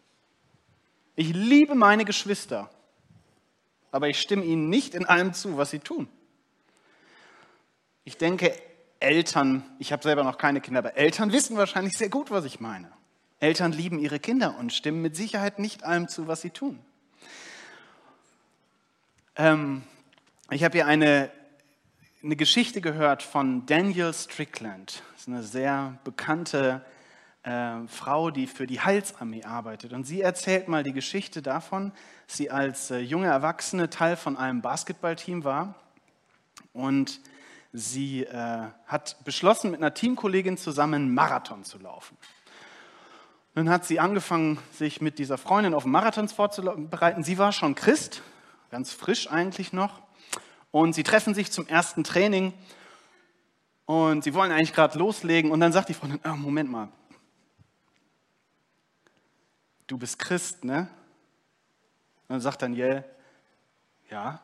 [1.14, 2.68] Ich liebe meine Geschwister,
[3.92, 6.08] aber ich stimme ihnen nicht in allem zu, was sie tun.
[8.04, 8.52] Ich denke,
[9.00, 12.60] Eltern, ich habe selber noch keine Kinder, aber Eltern wissen wahrscheinlich sehr gut, was ich
[12.60, 12.90] meine.
[13.38, 16.78] Eltern lieben ihre Kinder und stimmen mit Sicherheit nicht allem zu, was sie tun.
[19.38, 19.82] Ähm,
[20.50, 21.30] ich habe hier eine,
[22.22, 25.02] eine Geschichte gehört von Daniel Strickland.
[25.12, 26.82] Das ist eine sehr bekannte
[27.42, 29.92] äh, Frau, die für die Heilsarmee arbeitet.
[29.92, 31.92] Und sie erzählt mal die Geschichte davon,
[32.26, 35.74] dass sie als äh, junge Erwachsene Teil von einem Basketballteam war.
[36.72, 37.20] Und
[37.74, 42.16] sie äh, hat beschlossen, mit einer Teamkollegin zusammen einen Marathon zu laufen.
[43.54, 47.22] Dann hat sie angefangen, sich mit dieser Freundin auf Marathons vorzubereiten.
[47.22, 48.22] Sie war schon Christ,
[48.70, 50.02] ganz frisch eigentlich noch.
[50.70, 52.52] Und sie treffen sich zum ersten Training
[53.86, 55.50] und sie wollen eigentlich gerade loslegen.
[55.50, 56.88] Und dann sagt die Freundin, oh, Moment mal,
[59.86, 60.88] du bist Christ, ne?
[62.28, 63.04] Und dann sagt Daniel,
[64.10, 64.40] ja.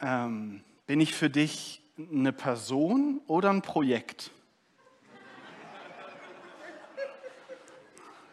[0.00, 4.30] Ähm, bin ich für dich eine Person oder ein Projekt?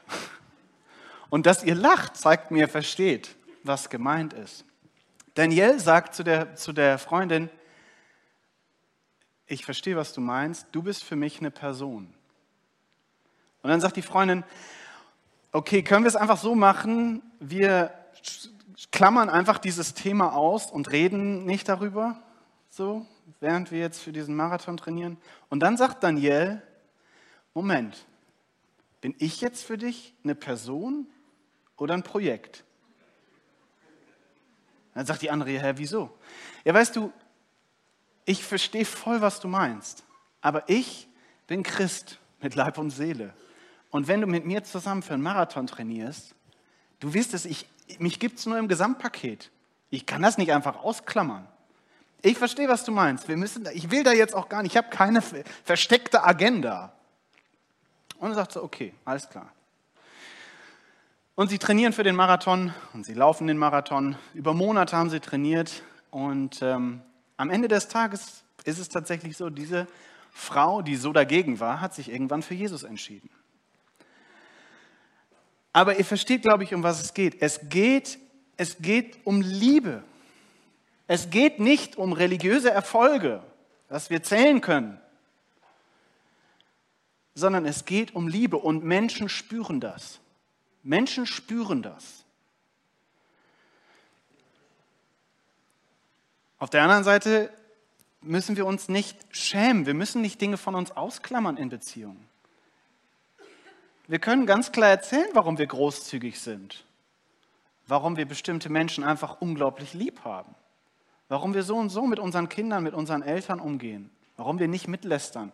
[1.29, 4.65] Und dass ihr lacht, zeigt mir, versteht, was gemeint ist.
[5.34, 7.49] Daniel sagt zu der, zu der Freundin,
[9.47, 12.13] ich verstehe, was du meinst, du bist für mich eine Person.
[13.62, 14.43] Und dann sagt die Freundin,
[15.51, 17.91] okay, können wir es einfach so machen, wir
[18.91, 22.21] klammern einfach dieses Thema aus und reden nicht darüber,
[22.69, 23.06] so,
[23.39, 25.17] während wir jetzt für diesen Marathon trainieren.
[25.49, 26.62] Und dann sagt Daniel,
[27.54, 28.06] Moment,
[29.01, 31.08] bin ich jetzt für dich eine Person
[31.78, 32.65] oder ein Projekt?
[34.95, 36.10] Dann sagt die andere, ja, wieso?
[36.63, 37.13] Ja, weißt du,
[38.25, 40.03] ich verstehe voll, was du meinst,
[40.41, 41.08] aber ich
[41.45, 43.34] bin Christ mit Leib und Seele.
[43.91, 46.34] Und wenn du mit mir zusammen für einen Marathon trainierst,
[46.99, 47.67] du wirst es, ich,
[47.99, 49.51] mich gibt es nur im Gesamtpaket.
[49.91, 51.47] Ich kann das nicht einfach ausklammern.
[52.21, 53.27] Ich verstehe, was du meinst.
[53.27, 55.21] Wir müssen, ich will da jetzt auch gar nicht, ich habe keine
[55.63, 56.93] versteckte Agenda.
[58.17, 59.51] Und er sagt so, okay, alles klar.
[61.37, 64.15] Und sie trainieren für den Marathon und sie laufen den Marathon.
[64.33, 67.01] Über Monate haben sie trainiert und ähm,
[67.35, 69.85] am Ende des Tages ist es tatsächlich so, diese
[70.31, 73.29] Frau, die so dagegen war, hat sich irgendwann für Jesus entschieden.
[75.73, 77.41] Aber ihr versteht, glaube ich, um was es geht.
[77.41, 78.17] Es geht,
[78.55, 80.05] es geht um Liebe.
[81.05, 83.43] Es geht nicht um religiöse Erfolge,
[83.89, 85.01] dass wir zählen können,
[87.33, 90.21] sondern es geht um Liebe und Menschen spüren das.
[90.85, 92.23] Menschen spüren das.
[96.59, 97.51] Auf der anderen Seite
[98.21, 99.85] müssen wir uns nicht schämen.
[99.87, 102.27] Wir müssen nicht Dinge von uns ausklammern in Beziehungen.
[104.07, 106.86] Wir können ganz klar erzählen, warum wir großzügig sind,
[107.88, 110.53] warum wir bestimmte Menschen einfach unglaublich lieb haben,
[111.29, 114.88] warum wir so und so mit unseren Kindern, mit unseren Eltern umgehen, warum wir nicht
[114.88, 115.51] mitlästern.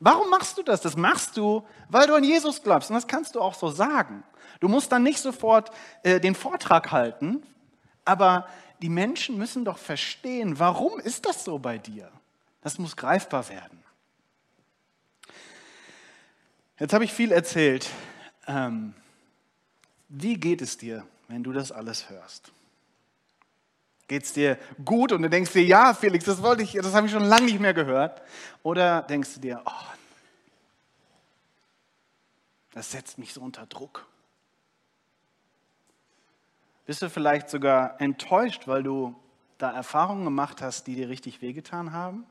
[0.00, 0.80] Warum machst du das?
[0.80, 2.90] Das machst du, weil du an Jesus glaubst.
[2.90, 4.24] Und das kannst du auch so sagen.
[4.60, 5.70] Du musst dann nicht sofort
[6.02, 7.42] äh, den Vortrag halten,
[8.04, 8.46] aber
[8.82, 12.10] die Menschen müssen doch verstehen, warum ist das so bei dir?
[12.60, 13.82] Das muss greifbar werden.
[16.78, 17.88] Jetzt habe ich viel erzählt.
[18.46, 18.94] Ähm,
[20.08, 22.52] wie geht es dir, wenn du das alles hörst?
[24.08, 27.06] Geht es dir gut und du denkst dir, ja, Felix, das wollte ich, das habe
[27.06, 28.22] ich schon lange nicht mehr gehört?
[28.62, 29.86] Oder denkst du dir, oh,
[32.72, 34.06] das setzt mich so unter Druck?
[36.84, 39.16] Bist du vielleicht sogar enttäuscht, weil du
[39.58, 42.24] da Erfahrungen gemacht hast, die dir richtig wehgetan haben?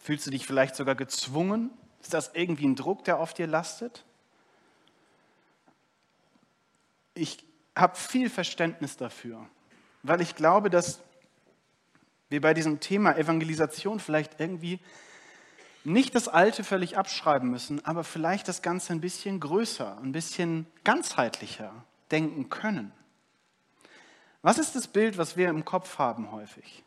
[0.00, 1.70] Fühlst du dich vielleicht sogar gezwungen?
[2.00, 4.04] Ist das irgendwie ein Druck, der auf dir lastet?
[7.14, 7.44] Ich
[7.74, 9.46] habe viel Verständnis dafür,
[10.02, 11.00] weil ich glaube, dass
[12.28, 14.80] wir bei diesem Thema Evangelisation vielleicht irgendwie
[15.84, 20.66] nicht das Alte völlig abschreiben müssen, aber vielleicht das Ganze ein bisschen größer, ein bisschen
[20.84, 21.72] ganzheitlicher
[22.10, 22.92] denken können.
[24.42, 26.84] Was ist das Bild, was wir im Kopf haben häufig?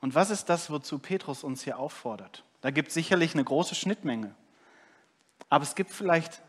[0.00, 2.44] Und was ist das, wozu Petrus uns hier auffordert?
[2.60, 4.34] Da gibt es sicherlich eine große Schnittmenge.
[5.48, 6.42] Aber es gibt vielleicht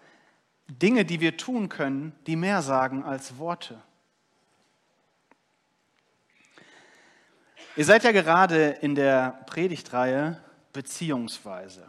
[0.68, 3.82] Dinge, die wir tun können, die mehr sagen als Worte.
[7.76, 10.42] Ihr seid ja gerade in der Predigtreihe
[10.74, 11.88] Beziehungsweise.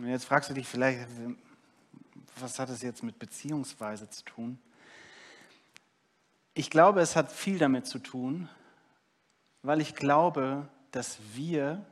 [0.00, 1.06] Und jetzt fragst du dich vielleicht,
[2.36, 4.58] was hat es jetzt mit Beziehungsweise zu tun?
[6.54, 8.48] Ich glaube, es hat viel damit zu tun,
[9.62, 11.84] weil ich glaube, dass wir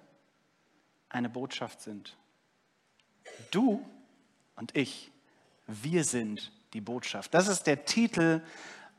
[1.10, 2.16] eine Botschaft sind.
[3.50, 3.86] Du
[4.58, 5.10] und ich,
[5.66, 7.32] wir sind die Botschaft.
[7.32, 8.42] Das ist der Titel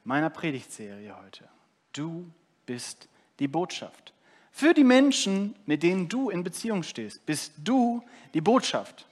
[0.03, 1.47] meiner Predigtserie heute.
[1.93, 2.31] Du
[2.65, 3.07] bist
[3.39, 4.13] die Botschaft.
[4.51, 8.03] Für die Menschen, mit denen du in Beziehung stehst, bist du
[8.33, 9.05] die Botschaft.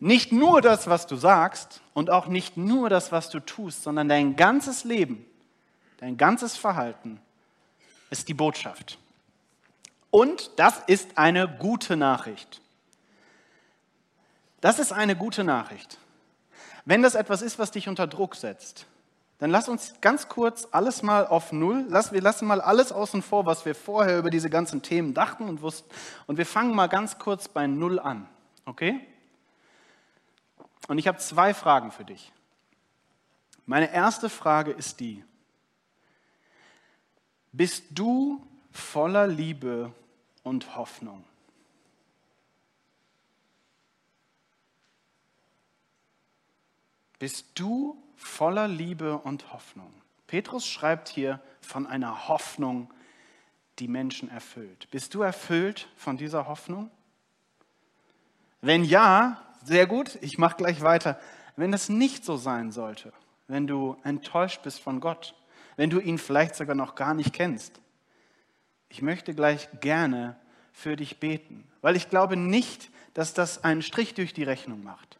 [0.00, 4.08] Nicht nur das, was du sagst und auch nicht nur das, was du tust, sondern
[4.08, 5.24] dein ganzes Leben,
[5.98, 7.20] dein ganzes Verhalten
[8.10, 8.98] ist die Botschaft.
[10.10, 12.62] Und das ist eine gute Nachricht.
[14.60, 15.98] Das ist eine gute Nachricht.
[16.84, 18.86] Wenn das etwas ist, was dich unter Druck setzt,
[19.38, 23.22] dann lass uns ganz kurz alles mal auf Null, lass, wir lassen mal alles außen
[23.22, 25.88] vor, was wir vorher über diese ganzen Themen dachten und wussten.
[26.26, 28.28] Und wir fangen mal ganz kurz bei Null an.
[28.64, 29.00] Okay?
[30.88, 32.32] Und ich habe zwei Fragen für dich.
[33.64, 35.22] Meine erste Frage ist die,
[37.52, 39.92] bist du voller Liebe
[40.42, 41.22] und Hoffnung?
[47.18, 49.92] Bist du voller Liebe und Hoffnung?
[50.26, 52.92] Petrus schreibt hier von einer Hoffnung,
[53.78, 54.88] die Menschen erfüllt.
[54.90, 56.90] Bist du erfüllt von dieser Hoffnung?
[58.60, 61.18] Wenn ja, sehr gut, ich mache gleich weiter.
[61.56, 63.12] Wenn das nicht so sein sollte,
[63.46, 65.34] wenn du enttäuscht bist von Gott,
[65.76, 67.80] wenn du ihn vielleicht sogar noch gar nicht kennst,
[68.88, 70.36] ich möchte gleich gerne
[70.72, 75.18] für dich beten, weil ich glaube nicht, dass das einen Strich durch die Rechnung macht.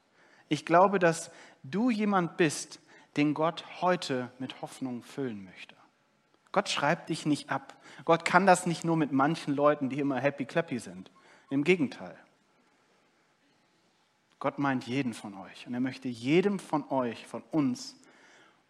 [0.48, 1.30] Ich glaube, dass
[1.62, 2.80] du jemand bist,
[3.16, 5.74] den Gott heute mit Hoffnung füllen möchte.
[6.52, 7.76] Gott schreibt dich nicht ab.
[8.04, 11.10] Gott kann das nicht nur mit manchen Leuten, die immer happy clappy sind.
[11.50, 12.16] Im Gegenteil.
[14.38, 17.96] Gott meint jeden von euch und er möchte jedem von euch, von uns,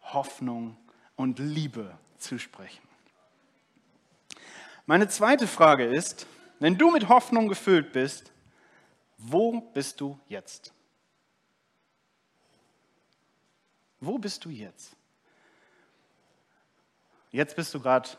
[0.01, 0.77] Hoffnung
[1.15, 2.81] und Liebe zusprechen.
[4.85, 6.25] Meine zweite Frage ist,
[6.59, 8.31] wenn du mit Hoffnung gefüllt bist,
[9.17, 10.73] wo bist du jetzt?
[13.99, 14.95] Wo bist du jetzt?
[17.31, 18.09] Jetzt bist du gerade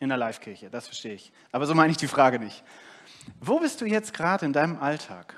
[0.00, 1.32] in der Live-Kirche, das verstehe ich.
[1.52, 2.62] Aber so meine ich die Frage nicht.
[3.40, 5.34] Wo bist du jetzt gerade in deinem Alltag?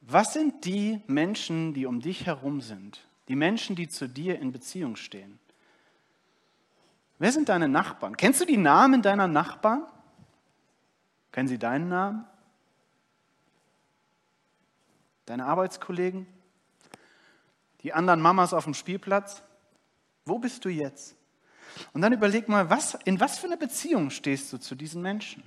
[0.00, 3.00] Was sind die Menschen, die um dich herum sind?
[3.28, 5.38] Die Menschen, die zu dir in Beziehung stehen?
[7.18, 8.16] Wer sind deine Nachbarn?
[8.16, 9.84] Kennst du die Namen deiner Nachbarn?
[11.32, 12.24] Kennen sie deinen Namen?
[15.26, 16.26] Deine Arbeitskollegen?
[17.82, 19.42] Die anderen Mamas auf dem Spielplatz?
[20.24, 21.16] Wo bist du jetzt?
[21.92, 25.42] Und dann überleg mal, was, in was für eine Beziehung stehst du zu diesen Menschen?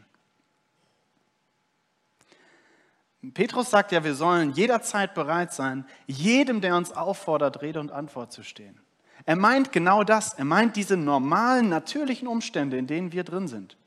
[3.33, 8.31] Petrus sagt ja, wir sollen jederzeit bereit sein, jedem, der uns auffordert, Rede und Antwort
[8.31, 8.79] zu stehen.
[9.25, 10.33] Er meint genau das.
[10.33, 13.77] Er meint diese normalen, natürlichen Umstände, in denen wir drin sind.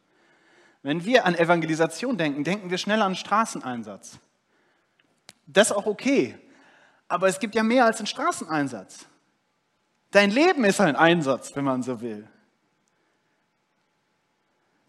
[0.83, 4.19] Wenn wir an Evangelisation denken, denken wir schnell an Straßeneinsatz.
[5.47, 6.39] Das ist auch okay.
[7.09, 9.07] Aber es gibt ja mehr als einen Straßeneinsatz.
[10.11, 12.29] Dein Leben ist ein Einsatz, wenn man so will.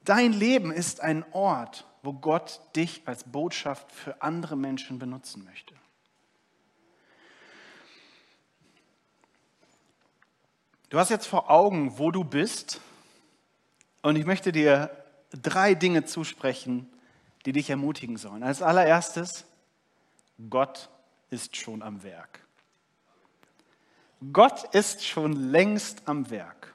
[0.03, 5.73] Dein Leben ist ein Ort, wo Gott dich als Botschaft für andere Menschen benutzen möchte.
[10.89, 12.79] Du hast jetzt vor Augen, wo du bist.
[14.03, 14.91] Und ich möchte dir
[15.31, 16.87] drei Dinge zusprechen,
[17.45, 18.43] die dich ermutigen sollen.
[18.43, 19.45] Als allererstes,
[20.49, 20.89] Gott
[21.29, 22.45] ist schon am Werk.
[24.31, 26.73] Gott ist schon längst am Werk.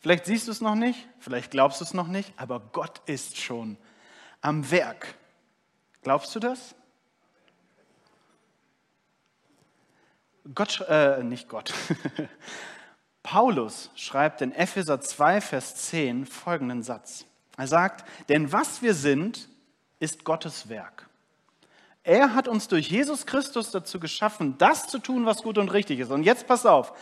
[0.00, 3.36] Vielleicht siehst du es noch nicht, vielleicht glaubst du es noch nicht, aber Gott ist
[3.36, 3.76] schon
[4.40, 5.14] am Werk.
[6.02, 6.74] Glaubst du das?
[10.54, 11.74] Gott, äh, nicht Gott.
[13.22, 17.26] Paulus schreibt in Epheser 2, Vers 10 folgenden Satz.
[17.58, 19.48] Er sagt, denn was wir sind,
[19.98, 21.07] ist Gottes Werk.
[22.08, 26.00] Er hat uns durch Jesus Christus dazu geschaffen, das zu tun, was gut und richtig
[26.00, 26.10] ist.
[26.10, 26.94] Und jetzt pass auf,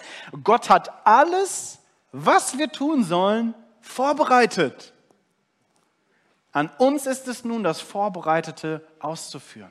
[0.43, 1.79] Gott hat alles,
[2.11, 4.93] was wir tun sollen, vorbereitet.
[6.51, 9.71] An uns ist es nun, das Vorbereitete auszuführen.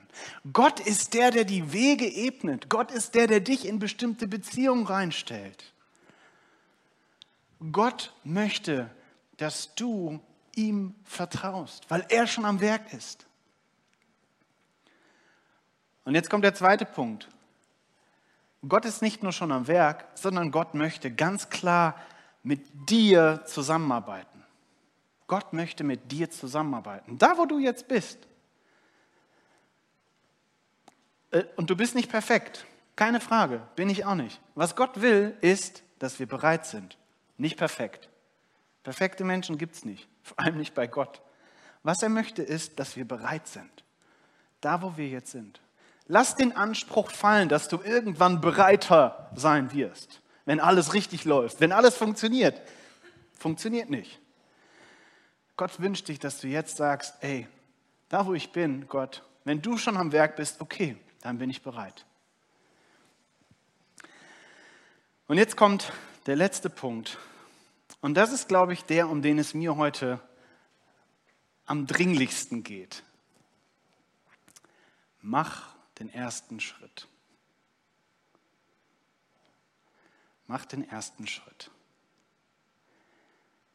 [0.54, 2.70] Gott ist der, der die Wege ebnet.
[2.70, 5.74] Gott ist der, der dich in bestimmte Beziehungen reinstellt.
[7.74, 8.90] Gott möchte,
[9.36, 10.22] dass du
[10.56, 13.26] ihm vertraust, weil er schon am Werk ist.
[16.06, 17.28] Und jetzt kommt der zweite Punkt.
[18.68, 21.96] Gott ist nicht nur schon am Werk, sondern Gott möchte ganz klar
[22.44, 24.44] mit dir zusammenarbeiten.
[25.28, 27.18] Gott möchte mit dir zusammenarbeiten.
[27.18, 28.20] Da, wo du jetzt bist.
[31.32, 32.66] Äh, und du bist nicht perfekt.
[32.96, 34.40] Keine Frage, bin ich auch nicht.
[34.54, 36.98] Was Gott will, ist, dass wir bereit sind.
[37.38, 38.10] Nicht perfekt.
[38.84, 41.22] Perfekte Menschen gibt es nicht, vor allem nicht bei Gott.
[41.82, 43.84] Was er möchte, ist, dass wir bereit sind.
[44.62, 45.60] Da, wo wir jetzt sind.
[46.08, 51.72] Lass den Anspruch fallen, dass du irgendwann bereiter sein wirst, wenn alles richtig läuft, wenn
[51.72, 52.62] alles funktioniert.
[53.38, 54.20] Funktioniert nicht.
[55.58, 57.48] Gott wünscht dich, dass du jetzt sagst, ey,
[58.10, 61.62] da wo ich bin, Gott, wenn du schon am Werk bist, okay, dann bin ich
[61.62, 62.06] bereit.
[65.28, 65.92] Und jetzt kommt
[66.28, 67.18] der letzte Punkt.
[68.02, 70.20] Und das ist, glaube ich, der, um den es mir heute
[71.66, 73.04] am dringlichsten geht.
[75.22, 77.08] Mach den ersten Schritt.
[80.48, 81.72] Mach den ersten Schritt.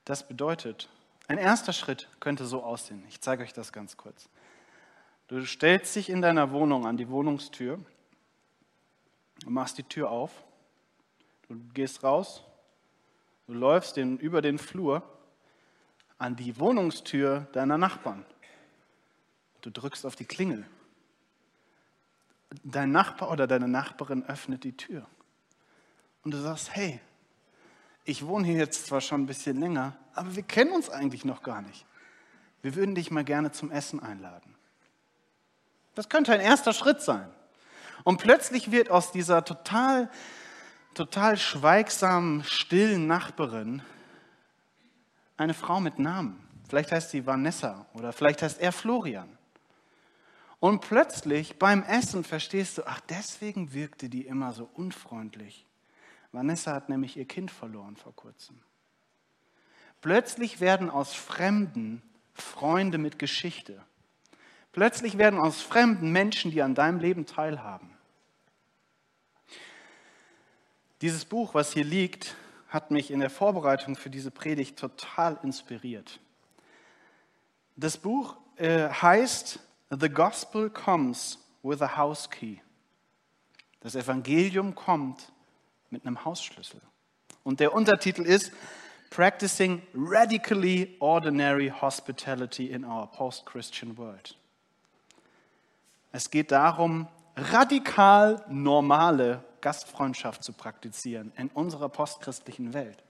[0.04, 0.88] Das bedeutet,
[1.28, 3.04] ein erster Schritt könnte so aussehen.
[3.08, 4.28] Ich zeige euch das ganz kurz.
[5.28, 7.78] Du stellst dich in deiner Wohnung an die Wohnungstür
[9.46, 10.32] und machst die Tür auf.
[11.48, 12.42] Du gehst raus,
[13.46, 15.02] du läufst den, über den Flur
[16.18, 18.26] an die Wohnungstür deiner Nachbarn.
[19.60, 20.66] Du drückst auf die Klingel.
[22.64, 25.06] Dein Nachbar oder deine Nachbarin öffnet die Tür.
[26.24, 27.00] Und du sagst, hey,
[28.04, 31.42] ich wohne hier jetzt zwar schon ein bisschen länger, aber wir kennen uns eigentlich noch
[31.42, 31.86] gar nicht.
[32.62, 34.54] Wir würden dich mal gerne zum Essen einladen.
[35.94, 37.30] Das könnte ein erster Schritt sein.
[38.04, 40.10] Und plötzlich wird aus dieser total,
[40.94, 43.82] total schweigsamen, stillen Nachbarin
[45.36, 46.38] eine Frau mit Namen.
[46.68, 49.28] Vielleicht heißt sie Vanessa oder vielleicht heißt er Florian.
[50.60, 55.66] Und plötzlich beim Essen verstehst du, ach, deswegen wirkte die immer so unfreundlich.
[56.32, 58.60] Vanessa hat nämlich ihr Kind verloren vor kurzem.
[60.02, 62.02] Plötzlich werden aus Fremden
[62.34, 63.82] Freunde mit Geschichte.
[64.72, 67.90] Plötzlich werden aus Fremden Menschen, die an deinem Leben teilhaben.
[71.00, 72.36] Dieses Buch, was hier liegt,
[72.68, 76.20] hat mich in der Vorbereitung für diese Predigt total inspiriert.
[77.76, 79.58] Das Buch äh, heißt
[79.90, 82.58] The Gospel Comes with a House Key.
[83.80, 85.32] Das Evangelium kommt
[85.90, 86.80] mit einem Hausschlüssel.
[87.42, 88.52] Und der Untertitel ist
[89.10, 94.38] Practicing Radically Ordinary Hospitality in Our Post-Christian World.
[96.12, 103.02] Es geht darum, radikal normale Gastfreundschaft zu praktizieren in unserer postchristlichen Welt.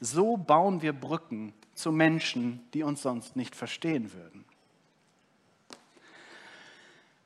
[0.00, 4.44] So bauen wir Brücken zu Menschen, die uns sonst nicht verstehen würden.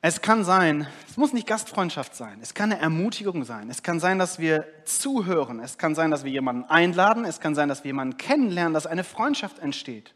[0.02, 4.00] Es kann sein, es muss nicht Gastfreundschaft sein, es kann eine Ermutigung sein, es kann
[4.00, 7.84] sein, dass wir zuhören, es kann sein, dass wir jemanden einladen, es kann sein, dass
[7.84, 10.12] wir jemanden kennenlernen, dass eine Freundschaft entsteht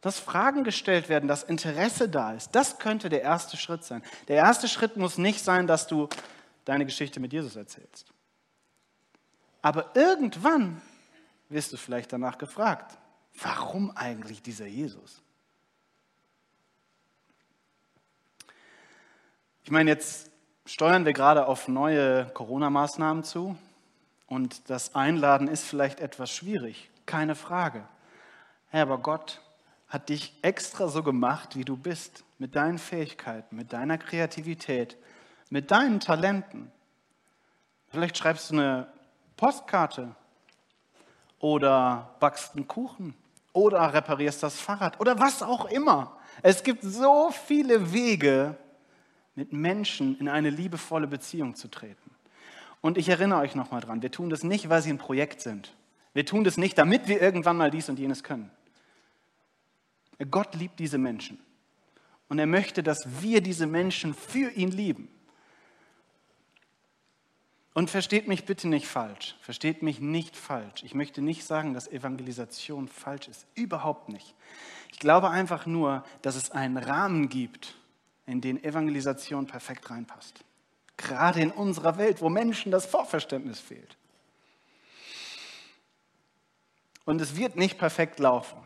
[0.00, 2.54] dass Fragen gestellt werden, dass Interesse da ist.
[2.54, 4.02] Das könnte der erste Schritt sein.
[4.28, 6.08] Der erste Schritt muss nicht sein, dass du
[6.64, 8.12] deine Geschichte mit Jesus erzählst.
[9.60, 10.80] Aber irgendwann
[11.48, 12.96] wirst du vielleicht danach gefragt,
[13.42, 15.20] warum eigentlich dieser Jesus?
[19.68, 20.30] Ich meine, jetzt
[20.64, 23.54] steuern wir gerade auf neue Corona-Maßnahmen zu
[24.26, 27.86] und das Einladen ist vielleicht etwas schwierig, keine Frage.
[28.72, 29.42] aber Gott
[29.86, 34.96] hat dich extra so gemacht, wie du bist, mit deinen Fähigkeiten, mit deiner Kreativität,
[35.50, 36.72] mit deinen Talenten.
[37.90, 38.86] Vielleicht schreibst du eine
[39.36, 40.16] Postkarte
[41.40, 43.14] oder backst einen Kuchen
[43.52, 46.16] oder reparierst das Fahrrad oder was auch immer.
[46.40, 48.56] Es gibt so viele Wege,
[49.38, 52.10] mit Menschen in eine liebevolle Beziehung zu treten.
[52.80, 55.76] Und ich erinnere euch nochmal dran, wir tun das nicht, weil sie ein Projekt sind.
[56.12, 58.50] Wir tun das nicht, damit wir irgendwann mal dies und jenes können.
[60.28, 61.38] Gott liebt diese Menschen.
[62.28, 65.08] Und er möchte, dass wir diese Menschen für ihn lieben.
[67.74, 69.36] Und versteht mich bitte nicht falsch.
[69.40, 70.82] Versteht mich nicht falsch.
[70.82, 73.46] Ich möchte nicht sagen, dass Evangelisation falsch ist.
[73.54, 74.34] Überhaupt nicht.
[74.90, 77.77] Ich glaube einfach nur, dass es einen Rahmen gibt,
[78.28, 80.44] in den Evangelisation perfekt reinpasst.
[80.98, 83.96] Gerade in unserer Welt, wo Menschen das Vorverständnis fehlt.
[87.06, 88.58] Und es wird nicht perfekt laufen.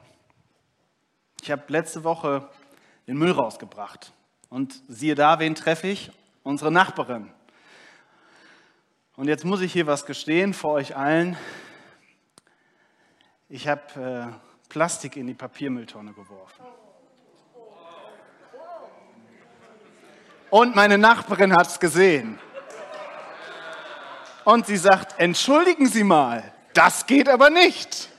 [1.42, 2.48] Ich habe letzte Woche
[3.06, 4.12] den Müll rausgebracht.
[4.50, 6.10] Und siehe da, wen treffe ich?
[6.42, 7.32] Unsere Nachbarin.
[9.14, 11.36] Und jetzt muss ich hier was gestehen vor euch allen.
[13.48, 16.61] Ich habe äh, Plastik in die Papiermülltonne geworfen.
[20.52, 22.38] Und meine Nachbarin hat es gesehen.
[24.44, 26.42] Und sie sagt, entschuldigen Sie mal,
[26.74, 28.10] das geht aber nicht.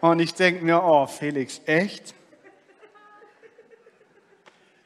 [0.00, 2.14] Und ich denke mir, oh Felix, echt?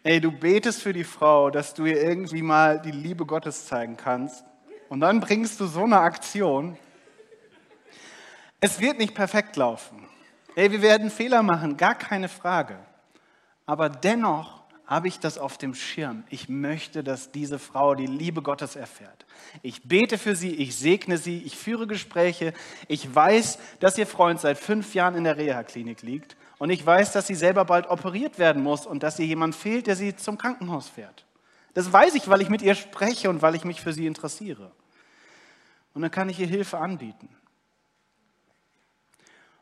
[0.02, 3.96] Ey, du betest für die Frau, dass du ihr irgendwie mal die Liebe Gottes zeigen
[3.96, 4.42] kannst.
[4.88, 6.76] Und dann bringst du so eine Aktion.
[8.60, 10.08] Es wird nicht perfekt laufen.
[10.56, 12.80] Ey, wir werden Fehler machen, gar keine Frage.
[13.64, 16.24] aber dennoch habe ich das auf dem Schirm.
[16.28, 19.24] Ich möchte, dass diese Frau die Liebe Gottes erfährt.
[19.62, 22.52] Ich bete für sie, ich segne sie, ich führe Gespräche.
[22.86, 26.36] Ich weiß, dass ihr Freund seit fünf Jahren in der Reha-Klinik liegt.
[26.58, 29.86] Und ich weiß, dass sie selber bald operiert werden muss und dass ihr jemand fehlt,
[29.86, 31.24] der sie zum Krankenhaus fährt.
[31.72, 34.70] Das weiß ich, weil ich mit ihr spreche und weil ich mich für sie interessiere.
[35.94, 37.28] Und dann kann ich ihr Hilfe anbieten.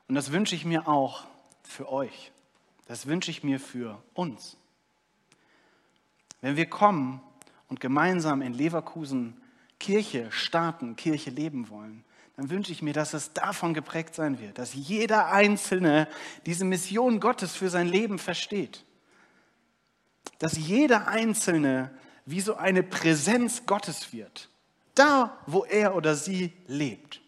[0.09, 1.25] Und das wünsche ich mir auch
[1.63, 2.33] für euch.
[2.87, 4.57] Das wünsche ich mir für uns.
[6.43, 7.23] Wenn wir kommen
[7.69, 9.41] und gemeinsam in Leverkusen
[9.79, 12.05] Kirche starten, Kirche leben wollen,
[12.37, 16.09] dann wünsche ich mir, dass es davon geprägt sein wird, dass jeder Einzelne
[16.45, 18.85] diese Mission Gottes für sein Leben versteht.
[20.39, 21.91] Dass jeder Einzelne
[22.27, 24.49] wie so eine Präsenz Gottes wird,
[24.95, 27.21] da wo er oder sie lebt.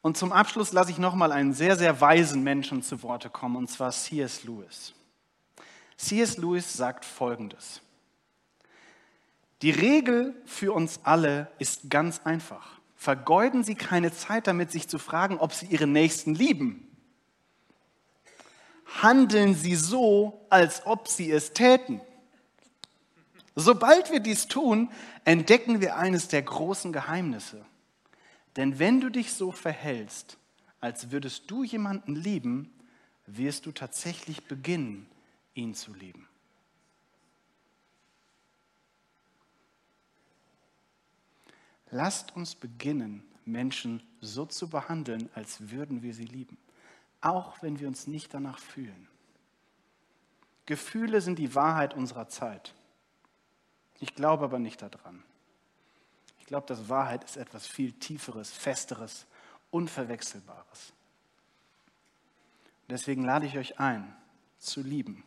[0.00, 3.70] Und zum Abschluss lasse ich nochmal einen sehr, sehr weisen Menschen zu Worte kommen, und
[3.70, 4.44] zwar C.S.
[4.44, 4.94] Lewis.
[6.02, 6.36] C.S.
[6.36, 7.80] Lewis sagt Folgendes.
[9.62, 12.80] Die Regel für uns alle ist ganz einfach.
[12.96, 16.88] Vergeuden Sie keine Zeit damit, sich zu fragen, ob Sie Ihren Nächsten lieben.
[19.00, 22.00] Handeln Sie so, als ob Sie es täten.
[23.54, 24.90] Sobald wir dies tun,
[25.24, 27.64] entdecken wir eines der großen Geheimnisse.
[28.56, 30.36] Denn wenn du dich so verhältst,
[30.80, 32.72] als würdest du jemanden lieben,
[33.26, 35.06] wirst du tatsächlich beginnen,
[35.54, 36.28] ihn zu lieben.
[41.90, 46.56] Lasst uns beginnen, Menschen so zu behandeln, als würden wir sie lieben,
[47.20, 49.08] auch wenn wir uns nicht danach fühlen.
[50.64, 52.74] Gefühle sind die Wahrheit unserer Zeit.
[54.00, 55.22] Ich glaube aber nicht daran.
[56.40, 59.26] Ich glaube, dass Wahrheit ist etwas viel Tieferes, Festeres,
[59.70, 60.92] Unverwechselbares.
[62.88, 64.14] Deswegen lade ich euch ein,
[64.58, 65.24] zu lieben.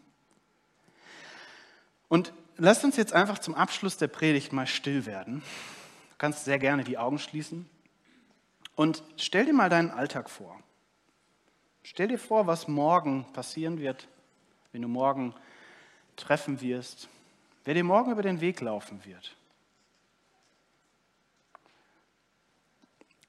[2.07, 5.41] Und lasst uns jetzt einfach zum Abschluss der Predigt mal still werden.
[6.11, 7.69] Du kannst sehr gerne die Augen schließen.
[8.75, 10.59] Und stell dir mal deinen Alltag vor.
[11.83, 14.07] Stell dir vor, was morgen passieren wird,
[14.71, 15.33] wenn du morgen
[16.15, 17.07] treffen wirst,
[17.63, 19.35] wer dir morgen über den Weg laufen wird.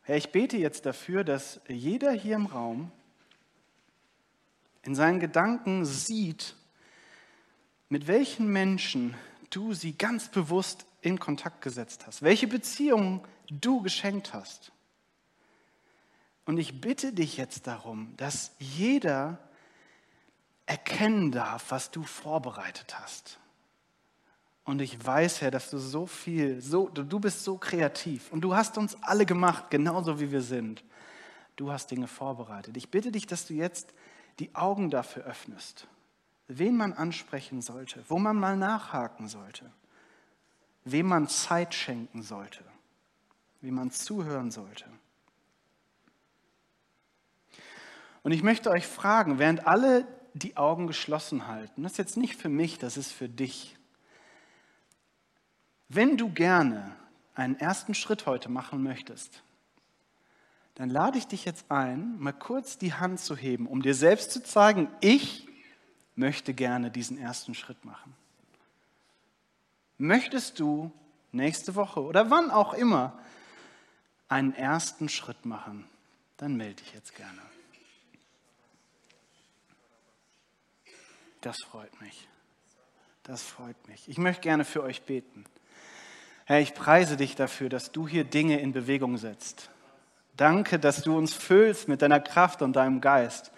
[0.03, 2.91] Herr, ich bete jetzt dafür, dass jeder hier im Raum
[4.83, 6.55] in seinen Gedanken sieht,
[7.89, 9.15] mit welchen Menschen
[9.51, 14.73] du sie ganz bewusst in Kontakt gesetzt hast, welche Beziehungen du geschenkt hast.
[16.45, 19.39] Und ich bitte dich jetzt darum, dass jeder
[20.67, 23.39] erkennen darf, was du vorbereitet hast.
[24.65, 28.55] Und ich weiß, Herr, dass du so viel, so, du bist so kreativ und du
[28.55, 30.83] hast uns alle gemacht, genauso wie wir sind.
[31.55, 32.77] Du hast Dinge vorbereitet.
[32.77, 33.95] Ich bitte dich, dass du jetzt
[34.41, 35.87] die Augen dafür öffnest,
[36.49, 39.71] wen man ansprechen sollte, wo man mal nachhaken sollte,
[40.85, 42.65] wem man Zeit schenken sollte,
[43.61, 44.85] wie man zuhören sollte.
[48.23, 52.37] Und ich möchte euch fragen, während alle die Augen geschlossen halten, das ist jetzt nicht
[52.37, 53.77] für mich, das ist für dich.
[55.89, 56.95] Wenn du gerne
[57.35, 59.43] einen ersten Schritt heute machen möchtest,
[60.75, 64.31] dann lade ich dich jetzt ein, mal kurz die Hand zu heben, um dir selbst
[64.31, 65.47] zu zeigen, ich
[66.17, 68.15] möchte gerne diesen ersten Schritt machen.
[69.99, 70.91] Möchtest du
[71.33, 73.19] nächste Woche oder wann auch immer
[74.29, 75.87] einen ersten Schritt machen,
[76.39, 77.41] dann melde dich jetzt gerne.
[81.41, 82.27] Das freut mich.
[83.23, 84.09] Das freut mich.
[84.09, 85.45] Ich möchte gerne für euch beten.
[86.45, 89.71] Herr, ich preise dich dafür, dass du hier Dinge in Bewegung setzt.
[90.37, 93.53] Danke, dass du uns füllst mit deiner Kraft und deinem Geist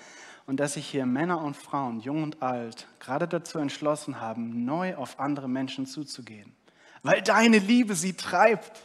[0.49, 4.97] und dass sich hier Männer und Frauen, jung und alt, gerade dazu entschlossen haben, neu
[4.97, 6.57] auf andere Menschen zuzugehen,
[7.03, 8.83] weil deine Liebe sie treibt.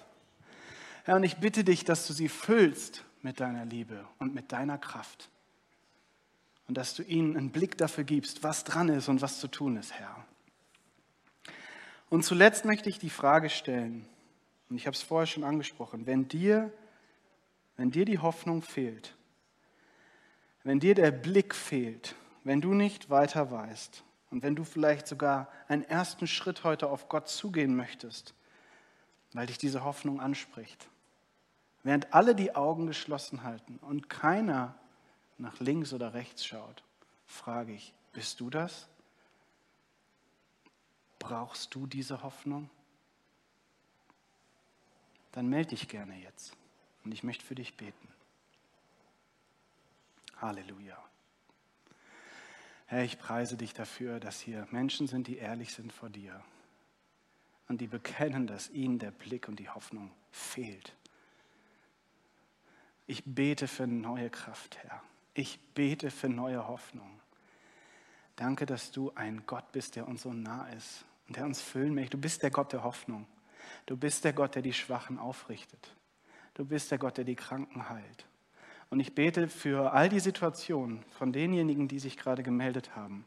[1.05, 4.77] Herr, und ich bitte dich, dass du sie füllst mit deiner Liebe und mit deiner
[4.77, 5.29] Kraft
[6.67, 9.77] und dass du ihnen einen Blick dafür gibst, was dran ist und was zu tun
[9.77, 10.25] ist, Herr.
[12.09, 14.05] Und zuletzt möchte ich die Frage stellen,
[14.69, 16.73] und ich habe es vorher schon angesprochen, wenn dir,
[17.77, 19.15] wenn dir die Hoffnung fehlt,
[20.63, 25.49] wenn dir der Blick fehlt, wenn du nicht weiter weißt und wenn du vielleicht sogar
[25.67, 28.33] einen ersten Schritt heute auf Gott zugehen möchtest,
[29.33, 30.87] weil dich diese Hoffnung anspricht,
[31.83, 34.75] während alle die Augen geschlossen halten und keiner
[35.37, 36.83] nach links oder rechts schaut,
[37.25, 38.87] frage ich, bist du das?
[41.19, 42.69] Brauchst du diese Hoffnung?
[45.31, 46.55] Dann melde dich gerne jetzt
[47.03, 48.12] und ich möchte für dich beten.
[50.43, 50.97] Halleluja.
[52.85, 56.43] Herr, ich preise dich dafür, dass hier Menschen sind, die ehrlich sind vor dir
[57.67, 60.95] und die bekennen, dass ihnen der Blick und die Hoffnung fehlt.
[63.07, 65.01] Ich bete für neue Kraft, Herr.
[65.33, 67.19] Ich bete für neue Hoffnung.
[68.35, 71.95] Danke, dass du ein Gott bist, der uns so nah ist und der uns füllen
[71.95, 72.17] möchte.
[72.17, 73.27] Du bist der Gott der Hoffnung.
[73.85, 75.95] Du bist der Gott, der die Schwachen aufrichtet.
[76.53, 78.27] Du bist der Gott, der die Kranken heilt.
[78.93, 83.25] Und ich bete für all die Situationen von denjenigen, die sich gerade gemeldet haben,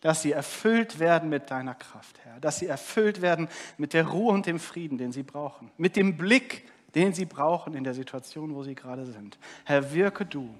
[0.00, 3.48] dass sie erfüllt werden mit deiner Kraft, Herr, dass sie erfüllt werden
[3.78, 7.74] mit der Ruhe und dem Frieden, den sie brauchen, mit dem Blick, den sie brauchen
[7.74, 9.40] in der Situation, wo sie gerade sind.
[9.64, 10.54] Herr, wirke du,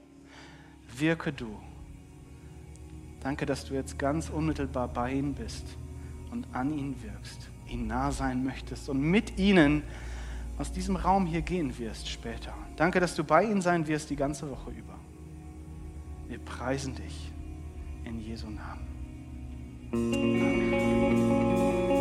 [0.97, 1.57] wirke du.
[3.21, 5.65] Danke, dass du jetzt ganz unmittelbar bei ihnen bist
[6.33, 9.85] und an ihnen wirkst, ihnen nah sein möchtest und mit ihnen
[10.59, 12.55] aus diesem Raum hier gehen wirst später.
[12.77, 14.95] Danke, dass du bei ihnen sein wirst die ganze Woche über.
[16.29, 17.33] Wir preisen dich
[18.05, 18.87] in Jesu Namen.
[19.93, 21.96] Amen.